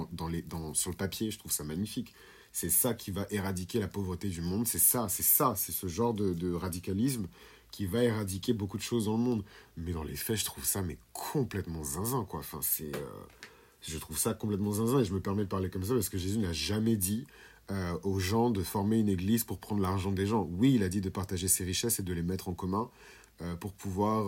sur 0.71 0.91
le 0.91 0.95
papier, 0.95 1.29
je 1.29 1.37
trouve 1.37 1.51
ça 1.51 1.65
magnifique. 1.65 2.13
C'est 2.53 2.69
ça 2.69 2.93
qui 2.93 3.11
va 3.11 3.27
éradiquer 3.29 3.81
la 3.81 3.89
pauvreté 3.89 4.29
du 4.29 4.39
monde. 4.39 4.65
C'est 4.65 4.79
ça, 4.79 5.07
c'est 5.09 5.23
ça, 5.23 5.55
c'est 5.57 5.73
ce 5.73 5.87
genre 5.87 6.13
de 6.13 6.53
radicalisme 6.53 7.27
qui 7.71 7.85
va 7.85 8.03
éradiquer 8.03 8.53
beaucoup 8.53 8.77
de 8.77 8.81
choses 8.81 9.05
dans 9.05 9.17
le 9.17 9.23
monde. 9.23 9.43
Mais 9.75 9.93
dans 9.93 10.03
les 10.03 10.15
faits, 10.15 10.37
je 10.37 10.45
trouve 10.45 10.65
ça 10.65 10.81
mais 10.81 10.97
complètement 11.13 11.83
zinzin, 11.83 12.25
quoi. 12.25 12.39
Enfin, 12.39 12.59
c'est... 12.61 12.95
Euh, 12.95 12.99
je 13.81 13.97
trouve 13.99 14.17
ça 14.17 14.33
complètement 14.33 14.71
zinzin 14.71 14.99
et 14.99 15.05
je 15.05 15.13
me 15.13 15.19
permets 15.19 15.43
de 15.43 15.49
parler 15.49 15.69
comme 15.69 15.83
ça 15.83 15.93
parce 15.93 16.09
que 16.09 16.17
Jésus 16.17 16.39
n'a 16.39 16.51
jamais 16.51 16.95
dit 16.95 17.25
euh, 17.71 17.97
aux 18.03 18.19
gens 18.19 18.49
de 18.49 18.63
former 18.63 18.99
une 18.99 19.09
église 19.09 19.43
pour 19.43 19.59
prendre 19.59 19.81
l'argent 19.81 20.11
des 20.11 20.25
gens. 20.25 20.49
Oui, 20.51 20.73
il 20.75 20.83
a 20.83 20.89
dit 20.89 21.01
de 21.01 21.09
partager 21.09 21.47
ses 21.47 21.63
richesses 21.63 21.99
et 21.99 22.03
de 22.03 22.13
les 22.13 22.23
mettre 22.23 22.49
en 22.49 22.53
commun 22.53 22.89
euh, 23.41 23.55
pour 23.55 23.73
pouvoir 23.73 24.25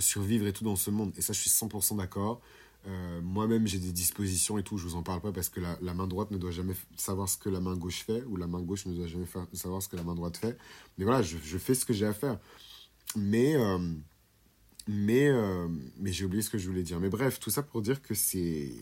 survivre 0.00 0.46
et 0.46 0.52
tout 0.52 0.64
dans 0.64 0.76
ce 0.76 0.90
monde. 0.90 1.12
Et 1.16 1.22
ça, 1.22 1.32
je 1.32 1.40
suis 1.40 1.50
100% 1.50 1.96
d'accord. 1.96 2.40
Euh, 2.86 3.20
moi-même, 3.22 3.66
j'ai 3.66 3.78
des 3.78 3.92
dispositions 3.92 4.56
et 4.56 4.62
tout, 4.62 4.78
je 4.78 4.84
vous 4.84 4.94
en 4.94 5.02
parle 5.02 5.20
pas 5.20 5.32
parce 5.32 5.48
que 5.48 5.60
la, 5.60 5.94
main 5.94 6.06
droite 6.06 6.30
ne 6.30 6.38
doit 6.38 6.50
jamais 6.50 6.74
savoir 6.96 7.28
ce 7.28 7.36
que 7.36 7.48
la 7.48 7.60
main 7.60 7.76
gauche 7.76 8.04
fait, 8.04 8.22
ou 8.24 8.36
la 8.36 8.46
main 8.46 8.62
gauche 8.62 8.86
ne 8.86 8.94
doit 8.94 9.06
jamais 9.06 9.26
savoir 9.52 9.82
ce 9.82 9.88
que 9.88 9.96
la 9.96 10.04
main 10.04 10.14
droite 10.14 10.36
fait. 10.36 10.56
Mais 10.96 11.04
voilà, 11.04 11.22
je, 11.22 11.36
fais 11.58 11.74
ce 11.74 11.84
que 11.84 11.92
j'ai 11.92 12.06
à 12.06 12.14
faire. 12.14 12.38
Mais, 13.16 13.56
euh, 13.56 13.78
mais, 14.86 15.28
euh, 15.28 15.68
mais 15.98 16.12
j'ai 16.12 16.24
oublié 16.24 16.42
ce 16.42 16.50
que 16.50 16.58
je 16.58 16.68
voulais 16.68 16.82
dire. 16.82 17.00
Mais 17.00 17.08
bref, 17.08 17.40
tout 17.40 17.50
ça 17.50 17.62
pour 17.62 17.82
dire 17.82 18.00
que 18.00 18.14
c'est 18.14 18.72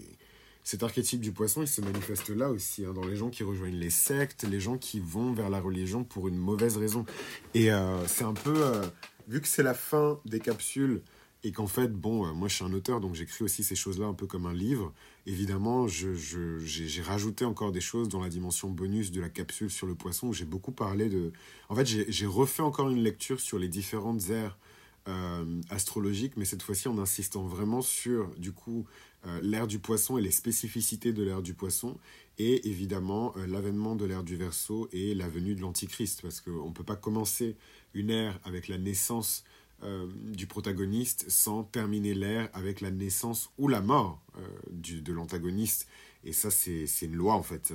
cet 0.62 0.82
archétype 0.82 1.20
du 1.20 1.32
poisson, 1.32 1.62
il 1.62 1.68
se 1.68 1.80
manifeste 1.80 2.28
là 2.30 2.50
aussi, 2.50 2.84
hein, 2.84 2.92
dans 2.92 3.06
les 3.06 3.14
gens 3.16 3.30
qui 3.30 3.44
rejoignent 3.44 3.78
les 3.78 3.90
sectes, 3.90 4.42
les 4.42 4.58
gens 4.58 4.78
qui 4.78 4.98
vont 4.98 5.32
vers 5.32 5.48
la 5.48 5.60
religion 5.60 6.02
pour 6.02 6.26
une 6.26 6.36
mauvaise 6.36 6.76
raison. 6.76 7.06
Et 7.54 7.70
c'est 8.08 8.24
un 8.24 8.34
peu, 8.34 8.82
vu 9.28 9.40
que 9.40 9.46
c'est 9.46 9.62
la 9.62 9.74
fin 9.74 10.20
des 10.24 10.40
capsules, 10.40 11.02
et 11.46 11.52
qu'en 11.52 11.68
fait, 11.68 11.92
bon, 11.92 12.26
euh, 12.26 12.32
moi 12.32 12.48
je 12.48 12.56
suis 12.56 12.64
un 12.64 12.72
auteur, 12.72 13.00
donc 13.00 13.14
j'écris 13.14 13.44
aussi 13.44 13.62
ces 13.62 13.76
choses-là 13.76 14.06
un 14.06 14.14
peu 14.14 14.26
comme 14.26 14.46
un 14.46 14.52
livre. 14.52 14.92
Évidemment, 15.26 15.86
j'ai 15.86 17.02
rajouté 17.02 17.44
encore 17.44 17.70
des 17.70 17.80
choses 17.80 18.08
dans 18.08 18.20
la 18.20 18.28
dimension 18.28 18.68
bonus 18.68 19.12
de 19.12 19.20
la 19.20 19.28
capsule 19.28 19.70
sur 19.70 19.86
le 19.86 19.94
poisson, 19.94 20.32
j'ai 20.32 20.44
beaucoup 20.44 20.72
parlé 20.72 21.08
de... 21.08 21.32
En 21.68 21.76
fait, 21.76 21.86
j'ai 21.86 22.26
refait 22.26 22.62
encore 22.62 22.90
une 22.90 23.00
lecture 23.00 23.40
sur 23.40 23.60
les 23.60 23.68
différentes 23.68 24.28
ères 24.30 24.58
euh, 25.06 25.60
astrologiques, 25.70 26.36
mais 26.36 26.44
cette 26.44 26.62
fois-ci 26.62 26.88
en 26.88 26.98
insistant 26.98 27.44
vraiment 27.44 27.80
sur, 27.80 28.28
du 28.38 28.50
coup, 28.50 28.84
euh, 29.26 29.38
l'ère 29.40 29.68
du 29.68 29.78
poisson 29.78 30.18
et 30.18 30.22
les 30.22 30.32
spécificités 30.32 31.12
de 31.12 31.22
l'ère 31.22 31.42
du 31.42 31.54
poisson, 31.54 31.96
et 32.38 32.68
évidemment 32.68 33.34
l'avènement 33.46 33.94
de 33.94 34.04
l'ère 34.04 34.24
du 34.24 34.34
verso 34.34 34.88
et 34.92 35.14
la 35.14 35.28
venue 35.28 35.54
de 35.54 35.60
l'antichrist, 35.60 36.22
parce 36.22 36.40
qu'on 36.40 36.68
ne 36.68 36.74
peut 36.74 36.84
pas 36.84 36.96
commencer 36.96 37.54
une 37.94 38.10
ère 38.10 38.40
avec 38.42 38.66
la 38.66 38.78
naissance 38.78 39.44
euh, 39.82 40.06
du 40.24 40.46
protagoniste 40.46 41.28
sans 41.28 41.62
terminer 41.62 42.14
l'ère 42.14 42.48
avec 42.54 42.80
la 42.80 42.90
naissance 42.90 43.50
ou 43.58 43.68
la 43.68 43.82
mort 43.82 44.22
euh, 44.38 44.48
du, 44.70 45.02
de 45.02 45.12
l'antagoniste. 45.12 45.86
Et 46.24 46.32
ça, 46.32 46.50
c'est 46.50 46.86
une 47.02 47.14
loi, 47.14 47.34
en 47.34 47.42
fait. 47.42 47.74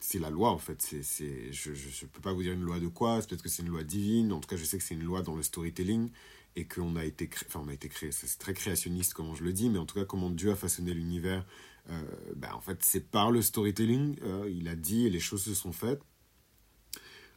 C'est 0.00 0.18
la 0.18 0.30
loi, 0.30 0.50
en 0.50 0.58
fait. 0.58 0.82
c'est 0.82 1.52
je 1.52 1.70
ne 1.70 2.08
peux 2.08 2.20
pas 2.20 2.32
vous 2.32 2.42
dire 2.42 2.54
une 2.54 2.64
loi 2.64 2.80
de 2.80 2.88
quoi. 2.88 3.20
Peut-être 3.20 3.42
que 3.42 3.48
c'est 3.48 3.62
une 3.62 3.68
loi 3.68 3.84
divine. 3.84 4.32
En 4.32 4.40
tout 4.40 4.48
cas, 4.48 4.56
je 4.56 4.64
sais 4.64 4.78
que 4.78 4.82
c'est 4.82 4.94
une 4.94 5.04
loi 5.04 5.22
dans 5.22 5.36
le 5.36 5.44
storytelling 5.44 6.10
et 6.56 6.66
qu'on 6.66 6.96
a 6.96 7.04
été 7.04 7.28
créé. 7.28 7.46
Enfin, 7.48 7.62
on 7.64 7.68
a 7.68 7.72
été 7.72 7.88
créé. 7.88 8.10
C'est 8.10 8.36
très 8.36 8.52
créationniste, 8.52 9.14
comment 9.14 9.36
je 9.36 9.44
le 9.44 9.52
dis. 9.52 9.70
Mais 9.70 9.78
en 9.78 9.86
tout 9.86 9.94
cas, 9.94 10.04
comment 10.04 10.30
Dieu 10.30 10.50
a 10.50 10.56
façonné 10.56 10.92
l'univers. 10.92 11.46
Euh, 11.88 12.02
ben, 12.34 12.52
en 12.52 12.60
fait, 12.60 12.82
c'est 12.82 13.08
par 13.08 13.30
le 13.30 13.42
storytelling. 13.42 14.16
il 14.48 14.66
a 14.66 14.74
dit 14.74 15.06
et 15.06 15.10
les 15.10 15.20
choses 15.20 15.44
se 15.44 15.54
sont 15.54 15.72
faites. 15.72 16.02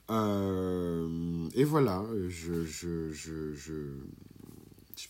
Euh, 0.10 1.50
et 1.56 1.64
voilà, 1.64 2.06
je 2.28 2.66
je, 2.66 3.12
je, 3.12 3.54
je, 3.54 3.74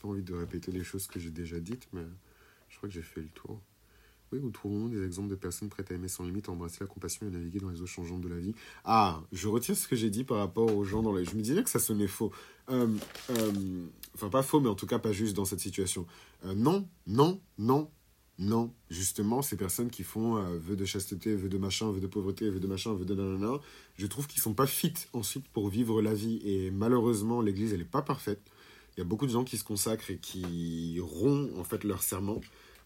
pas 0.02 0.08
envie 0.08 0.24
de 0.24 0.34
répéter 0.34 0.72
les 0.72 0.84
choses 0.84 1.08
que 1.08 1.20
j'ai 1.20 1.32
déjà 1.32 1.60
dites, 1.60 1.88
mais 1.94 2.04
je 2.70 2.78
crois 2.78 2.90
que 2.90 2.96
j'ai 2.96 3.02
fait 3.02 3.22
le 3.22 3.30
tour. 3.30 3.60
Oui, 4.32 4.40
nous 4.42 4.50
trouvons 4.50 4.88
des 4.88 5.04
exemples 5.06 5.30
de 5.30 5.36
personnes 5.36 5.70
prêtes 5.70 5.92
à 5.92 5.94
aimer 5.94 6.08
sans 6.08 6.24
limite, 6.24 6.50
à 6.50 6.52
embrasser 6.52 6.78
la 6.82 6.88
compassion 6.88 7.28
et 7.28 7.30
naviguer 7.30 7.60
dans 7.60 7.70
les 7.70 7.82
eaux 7.82 7.86
changeantes 7.86 8.22
de 8.22 8.30
la 8.30 8.38
vie. 8.38 8.56
Ah, 8.84 9.22
je 9.32 9.48
retire 9.48 9.78
ce 9.78 9.88
que 9.88 9.96
j'ai 9.96 10.10
dit 10.10 10.24
par 10.24 10.40
rapport 10.40 10.76
aux 10.76 10.84
gens 10.84 11.04
dans 11.04 11.14
les... 11.14 11.24
Je 11.24 11.36
me 11.36 11.42
disais 11.42 11.64
que 11.64 11.70
ça 11.70 11.78
sonnait 11.78 12.08
faux. 12.08 12.32
Euh, 12.70 12.88
euh, 13.30 13.86
enfin, 14.16 14.30
pas 14.30 14.42
faux, 14.42 14.60
mais 14.60 14.70
en 14.70 14.76
tout 14.76 14.88
cas 14.88 14.98
pas 14.98 15.12
juste 15.12 15.36
dans 15.36 15.46
cette 15.46 15.60
situation. 15.60 16.08
non, 16.44 16.88
non, 17.06 17.40
non, 17.60 17.92
non, 18.40 18.74
justement, 18.90 19.44
ces 19.44 19.56
personnes 19.56 19.92
qui 19.92 20.04
font 20.04 20.38
euh, 20.38 20.58
vœux 20.58 20.76
de 20.76 20.86
chasteté, 20.86 21.36
vœux 21.36 21.50
de 21.50 21.58
machin, 21.60 21.92
vœux 21.92 22.00
de 22.00 22.08
pauvreté, 22.08 22.50
vœux 22.50 22.60
de 22.60 22.68
machin, 22.68 22.94
vœux 22.94 23.06
de 23.06 23.14
nanana, 23.14 23.60
je 23.96 24.08
trouve 24.08 24.28
qu'ils 24.28 24.42
sont 24.42 24.56
pas 24.56 24.66
fit 24.66 24.94
ensuite 25.14 25.48
pour 25.50 25.70
vivre 25.70 26.02
la 26.02 26.16
vie. 26.16 26.42
Et 26.44 26.72
malheureusement, 26.72 27.42
l'Église, 27.42 27.74
elle 27.74 27.80
n'est 27.80 27.86
pas 27.86 28.02
parfaite. 28.02 28.42
Il 28.96 29.00
y 29.00 29.02
a 29.02 29.06
beaucoup 29.06 29.28
de 29.28 29.32
gens 29.32 29.44
qui 29.44 29.58
se 29.58 29.64
consacrent 29.64 30.10
et 30.10 30.18
qui 30.18 31.00
rompent 31.00 31.58
en 31.58 31.64
fait 31.64 31.84
leur 31.84 32.02
serment 32.02 32.42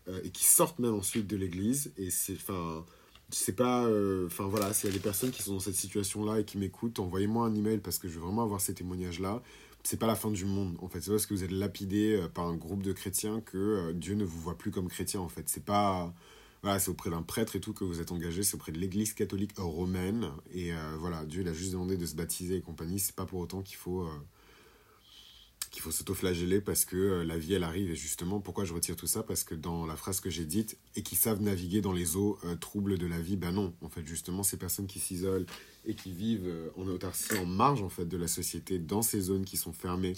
euh, 0.09 0.19
et 0.23 0.29
qui 0.31 0.43
sortent 0.43 0.79
même 0.79 0.93
ensuite 0.93 1.27
de 1.27 1.37
l'Église. 1.37 1.93
Et 1.97 2.09
c'est, 2.09 2.35
enfin, 2.35 2.85
c'est 3.29 3.55
pas, 3.55 3.85
euh, 3.85 4.27
enfin 4.27 4.47
voilà, 4.47 4.73
s'il 4.73 4.89
y 4.89 4.93
a 4.93 4.95
des 4.95 5.01
personnes 5.01 5.31
qui 5.31 5.43
sont 5.43 5.53
dans 5.53 5.59
cette 5.59 5.75
situation-là 5.75 6.41
et 6.41 6.45
qui 6.45 6.57
m'écoutent, 6.57 6.99
envoyez-moi 6.99 7.45
un 7.45 7.55
email 7.55 7.79
parce 7.79 7.99
que 7.99 8.09
je 8.09 8.15
veux 8.15 8.25
vraiment 8.25 8.43
avoir 8.43 8.59
ces 8.59 8.73
témoignages-là 8.73 9.41
c'est 9.83 9.97
pas 9.97 10.07
la 10.07 10.15
fin 10.15 10.31
du 10.31 10.45
monde 10.45 10.77
en 10.81 10.87
fait. 10.89 11.01
C'est 11.01 11.11
parce 11.11 11.25
que 11.25 11.33
vous 11.33 11.43
êtes 11.43 11.51
lapidé 11.51 12.15
euh, 12.15 12.27
par 12.27 12.47
un 12.47 12.55
groupe 12.55 12.83
de 12.83 12.93
chrétiens 12.93 13.41
que 13.41 13.57
euh, 13.57 13.93
Dieu 13.93 14.15
ne 14.15 14.25
vous 14.25 14.39
voit 14.39 14.57
plus 14.57 14.71
comme 14.71 14.89
chrétien 14.89 15.21
en 15.21 15.29
fait. 15.29 15.47
C'est 15.47 15.63
pas 15.65 16.13
voilà 16.63 16.79
c'est 16.79 16.89
auprès 16.89 17.09
d'un 17.09 17.21
prêtre 17.21 17.55
et 17.55 17.61
tout 17.61 17.73
que 17.73 17.83
vous 17.83 18.01
êtes 18.01 18.11
engagé 18.11 18.43
c'est 18.43 18.55
auprès 18.55 18.71
de 18.71 18.79
l'église 18.79 19.13
catholique 19.13 19.53
romaine. 19.57 20.27
Et 20.53 20.73
euh, 20.73 20.97
voilà 20.99 21.25
Dieu 21.25 21.41
il 21.41 21.47
a 21.47 21.53
juste 21.53 21.71
demandé 21.73 21.97
de 21.97 22.05
se 22.05 22.15
baptiser 22.15 22.57
et 22.57 22.61
compagnie. 22.61 22.99
C'est 22.99 23.15
pas 23.15 23.25
pour 23.25 23.39
autant 23.39 23.61
qu'il 23.61 23.77
faut 23.77 24.07
qu'il 25.69 25.81
faut 25.81 25.91
s'autoflageller 25.91 26.61
parce 26.61 26.85
que 26.85 27.21
la 27.21 27.37
vie 27.37 27.53
elle 27.53 27.63
arrive. 27.63 27.91
Et 27.91 27.95
justement 27.95 28.39
pourquoi 28.39 28.65
je 28.65 28.73
retire 28.73 28.95
tout 28.95 29.07
ça? 29.07 29.23
Parce 29.23 29.43
que 29.43 29.55
dans 29.55 29.85
la 29.85 29.95
phrase 29.95 30.19
que 30.19 30.29
j'ai 30.29 30.45
dite 30.45 30.77
et 30.95 31.03
qui 31.03 31.15
savent 31.15 31.41
naviguer 31.41 31.81
dans 31.81 31.93
les 31.93 32.15
eaux 32.15 32.39
troubles 32.59 32.97
de 32.97 33.07
la 33.07 33.19
vie 33.19 33.35
ben 33.35 33.51
non. 33.51 33.73
En 33.81 33.89
fait 33.89 34.05
justement 34.05 34.43
ces 34.43 34.57
personnes 34.57 34.87
qui 34.87 34.99
s'isolent 34.99 35.45
et 35.87 35.95
qui 35.95 36.11
vivent 36.11 36.47
euh, 36.47 36.69
en 36.77 36.87
autarcie, 36.87 37.37
en 37.39 37.45
marge 37.45 37.81
en 37.81 37.89
fait 37.89 38.05
de 38.05 38.17
la 38.17 38.27
société, 38.27 38.77
dans 38.77 39.01
ces 39.01 39.21
zones 39.21 39.45
qui 39.45 39.57
sont 39.57 39.73
fermées, 39.73 40.15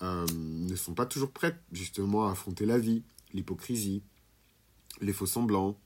euh, 0.00 0.24
ne 0.32 0.76
sont 0.76 0.94
pas 0.94 1.06
toujours 1.06 1.32
prêtes 1.32 1.58
justement 1.72 2.28
à 2.28 2.32
affronter 2.32 2.64
la 2.64 2.78
vie, 2.78 3.02
l'hypocrisie, 3.34 4.02
les 5.00 5.12
faux 5.12 5.26
semblants, 5.26 5.76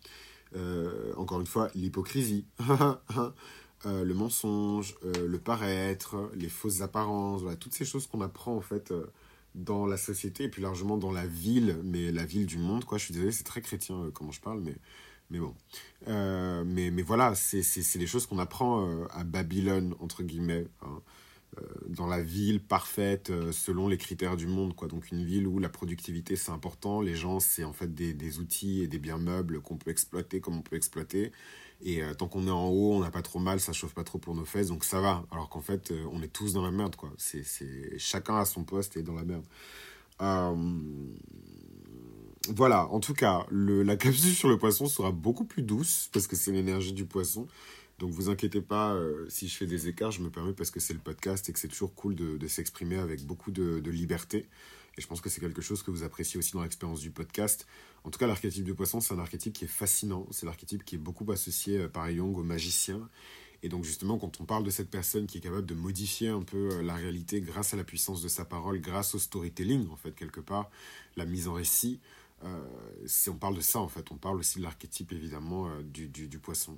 euh, 0.55 1.15
encore 1.17 1.41
une 1.41 1.47
fois 1.47 1.71
l'hypocrisie, 1.75 2.45
le 3.85 4.15
mensonge, 4.15 4.97
le 5.03 5.39
paraître, 5.39 6.31
les 6.35 6.49
fausses 6.49 6.81
apparences, 6.81 7.43
voilà, 7.43 7.57
toutes 7.57 7.75
ces 7.75 7.85
choses 7.85 8.07
qu'on 8.07 8.21
apprend 8.21 8.57
en 8.57 8.61
fait 8.61 8.93
dans 9.55 9.87
la 9.87 9.97
société 9.97 10.45
et 10.45 10.49
plus 10.49 10.63
largement 10.63 10.97
dans 10.97 11.13
la 11.13 11.27
ville, 11.27 11.79
mais 11.85 12.13
la 12.13 12.25
ville 12.25 12.47
du 12.47 12.59
monde, 12.59 12.85
quoi. 12.85 12.99
Je 12.99 13.05
suis 13.05 13.15
désolé, 13.15 13.33
c'est 13.33 13.45
très 13.45 13.61
chrétien 13.61 14.11
comment 14.15 14.33
je 14.33 14.41
parle, 14.41 14.61
mais 14.61 14.77
mais 15.33 15.39
bon. 15.39 15.55
Euh, 16.09 16.63
mais, 16.67 16.91
mais 16.91 17.03
voilà, 17.03 17.35
c'est 17.35 17.99
des 17.99 18.07
choses 18.07 18.27
qu'on 18.27 18.39
apprend 18.39 18.87
euh, 18.87 19.07
à 19.11 19.25
Babylone, 19.25 19.95
entre 19.99 20.23
guillemets, 20.23 20.67
hein. 20.83 21.01
euh, 21.59 21.63
dans 21.89 22.07
la 22.07 22.23
ville 22.23 22.61
parfaite 22.61 23.33
selon 23.51 23.89
les 23.89 23.97
critères 23.97 24.37
du 24.37 24.47
monde. 24.47 24.77
Quoi. 24.77 24.89
Donc 24.89 25.11
une 25.11 25.25
ville 25.25 25.47
où 25.47 25.59
la 25.59 25.71
productivité 25.71 26.37
c'est 26.37 26.51
important, 26.51 27.01
les 27.01 27.17
gens 27.17 27.41
c'est 27.41 27.65
en 27.65 27.73
fait 27.73 27.95
des, 27.95 28.39
outils 28.39 28.83
et 28.83 28.89
des 28.89 28.99
biens 28.99 29.19
meubles 29.19 29.61
qu'on 29.63 29.79
peut 29.79 29.91
exploiter 29.91 30.41
comme 30.41 30.59
on 30.59 30.63
peut 30.63 30.77
exploiter. 30.77 31.33
Et 31.85 32.01
tant 32.17 32.29
qu'on 32.29 32.47
est 32.47 32.51
en 32.51 32.69
haut, 32.69 32.95
on 32.95 33.01
n'a 33.01 33.11
pas 33.11 33.23
trop 33.23 33.41
mal, 33.41 33.59
ça 33.59 33.73
chauffe 33.73 33.93
pas 33.93 34.05
trop 34.05 34.19
pour 34.19 34.37
nos 34.37 34.45
fesses, 34.45 34.69
donc 34.69 34.85
ça 34.85 35.01
va. 35.01 35.25
Alors 35.33 35.49
qu'en 35.49 35.61
fait, 35.61 35.93
on 36.13 36.23
est 36.23 36.33
tous 36.33 36.53
dans 36.53 36.63
la 36.63 36.71
merde, 36.71 36.95
quoi. 36.95 37.11
C'est 37.19 37.43
chacun 37.99 38.37
à 38.37 38.45
son 38.45 38.63
poste 38.63 38.97
et 38.97 39.03
dans 39.03 39.15
la 39.15 39.25
merde. 39.25 39.45
voilà, 42.51 42.87
en 42.89 43.01
tout 43.01 43.15
cas, 43.15 43.47
le, 43.51 43.83
la 43.83 43.97
capsule 43.97 44.33
sur 44.33 44.49
le 44.49 44.59
poisson 44.59 44.87
sera 44.87 45.11
beaucoup 45.11 45.45
plus 45.45 45.63
douce 45.63 46.09
parce 46.13 46.29
que 46.29 46.37
c'est 46.37 46.53
l'énergie 46.53 46.93
du 46.93 47.05
poisson. 47.05 47.49
Donc 48.03 48.11
vous 48.11 48.31
inquiétez 48.31 48.61
pas 48.61 48.95
euh, 48.95 49.27
si 49.29 49.47
je 49.47 49.57
fais 49.57 49.67
des 49.67 49.87
écarts, 49.87 50.11
je 50.11 50.23
me 50.23 50.29
permets 50.29 50.55
parce 50.55 50.73
que 50.73 50.81
c'est 50.81 50.93
le 50.93 50.99
podcast 50.99 51.49
et 51.49 51.53
que 51.53 51.59
c'est 51.61 51.69
toujours 51.69 51.95
cool 51.95 52.17
de, 52.17 52.49
s'exprimer 52.49 52.97
avec 52.97 53.25
beaucoup 53.25 53.53
de, 53.53 53.79
liberté. 53.89 54.47
Et 54.99 55.01
je 55.01 55.07
pense 55.07 55.21
que 55.21 55.31
c'est 55.31 55.41
quelque 55.41 55.63
chose 55.63 55.83
que 55.83 55.91
vous 55.91 56.03
appréciez 56.03 56.39
aussi 56.39 56.53
dans 56.53 56.63
l'expérience 56.63 57.01
du 57.01 57.11
podcast. 57.11 57.67
En 58.05 58.11
tout 58.11 58.19
cas, 58.19 58.27
l'archétype 58.27 58.65
du 58.65 58.75
poisson, 58.75 59.01
c'est 59.01 59.15
un 59.15 59.19
archétype 59.19 59.55
qui 59.55 59.65
est 59.65 59.69
fascinant. 59.69 60.27
C'est 60.31 60.45
l'archétype 60.45 60.85
qui 60.85 60.97
est 60.97 60.99
beaucoup 60.99 61.31
associé 61.33 61.79
euh, 61.79 61.89
par 61.89 62.11
Jung 62.11 62.37
au 62.37 62.43
magicien. 62.43 63.09
Et 63.63 63.69
donc 63.69 63.85
justement, 63.85 64.19
quand 64.19 64.41
on 64.41 64.45
parle 64.45 64.65
de 64.65 64.71
cette 64.71 64.91
personne 64.91 65.27
qui 65.27 65.39
est 65.39 65.41
capable 65.41 65.67
de 65.67 65.75
modifier 65.75 66.29
un 66.29 66.43
peu 66.43 66.71
euh, 66.73 66.83
la 66.83 66.95
réalité 66.95 67.41
grâce 67.41 67.73
à 67.73 67.77
la 67.77 67.85
puissance 67.85 68.21
de 68.21 68.29
sa 68.29 68.45
parole, 68.45 68.81
grâce 68.81 69.15
au 69.15 69.19
storytelling, 69.19 69.89
en 69.91 69.97
fait, 69.97 70.13
quelque 70.13 70.41
part, 70.41 70.71
la 71.17 71.25
mise 71.25 71.49
en 71.49 71.55
récit, 71.55 72.01
on 72.43 73.37
parle 73.37 73.57
de 73.57 73.61
ça, 73.61 73.81
en 73.81 73.89
fait, 73.89 74.11
on 74.11 74.17
parle 74.17 74.39
aussi 74.39 74.59
de 74.59 74.63
l'archétype, 74.65 75.13
évidemment, 75.13 75.69
du, 75.83 76.09
du, 76.09 76.39
poisson. 76.39 76.77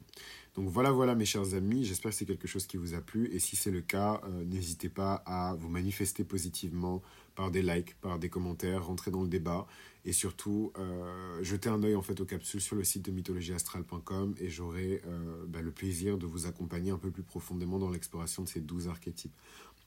Donc 0.55 0.69
voilà, 0.69 0.93
voilà 0.93 1.17
mes 1.17 1.25
chers 1.25 1.55
amis, 1.55 1.85
j'espère 1.85 2.13
que 2.13 2.17
c'est 2.17 2.27
quelque 2.27 2.47
chose 2.47 2.67
qui 2.67 2.77
vous 2.77 2.95
a 2.95 3.01
plu. 3.01 3.29
Et 3.33 3.41
si 3.41 3.57
c'est 3.57 3.73
le 3.73 3.81
cas, 3.81 4.21
euh, 4.25 4.45
n'hésitez 4.45 4.89
pas 4.89 5.15
à 5.27 5.55
vous 5.59 5.69
manifester 5.69 6.23
positivement 6.23 7.03
par 7.35 7.51
des 7.51 7.63
likes, 7.63 7.95
par 8.01 8.21
des 8.21 8.29
commentaires, 8.29 8.87
rentrer 8.87 9.11
dans 9.11 9.23
le 9.23 9.29
débat. 9.29 9.67
Et 10.05 10.13
surtout 10.13 10.73
euh, 10.79 11.43
jeter 11.43 11.69
un 11.71 11.83
œil 11.83 11.97
en 11.97 12.03
fait 12.03 12.21
aux 12.21 12.25
capsules 12.25 12.61
sur 12.61 12.77
le 12.77 12.85
site 12.85 13.07
de 13.07 13.11
mythologieastrale.com 13.11 14.35
et 14.39 14.49
j'aurai 14.49 15.03
euh, 15.07 15.45
bah, 15.49 15.63
le 15.63 15.73
plaisir 15.73 16.19
de 16.19 16.27
vous 16.27 16.47
accompagner 16.47 16.91
un 16.91 16.99
peu 16.99 17.11
plus 17.11 17.23
profondément 17.23 17.79
dans 17.79 17.91
l'exploration 17.91 18.43
de 18.43 18.49
ces 18.49 18.61
12 18.61 18.89
archétypes. 18.89 19.35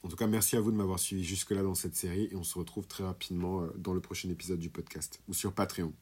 En 0.04 0.10
tout 0.10 0.16
cas, 0.16 0.28
merci 0.28 0.56
à 0.56 0.62
vous 0.62 0.72
de 0.72 0.78
m'avoir 0.78 1.00
suivi 1.00 1.24
jusque-là 1.24 1.64
dans 1.64 1.76
cette 1.76 1.96
série 1.96 2.30
et 2.32 2.36
on 2.36 2.44
se 2.44 2.58
retrouve 2.58 2.88
très 2.88 3.04
rapidement 3.04 3.68
dans 3.76 3.94
le 3.94 4.00
prochain 4.00 4.30
épisode 4.30 4.60
du 4.60 4.70
podcast 4.70 5.22
ou 5.28 5.34
sur 5.34 5.54
Patreon. 5.54 5.94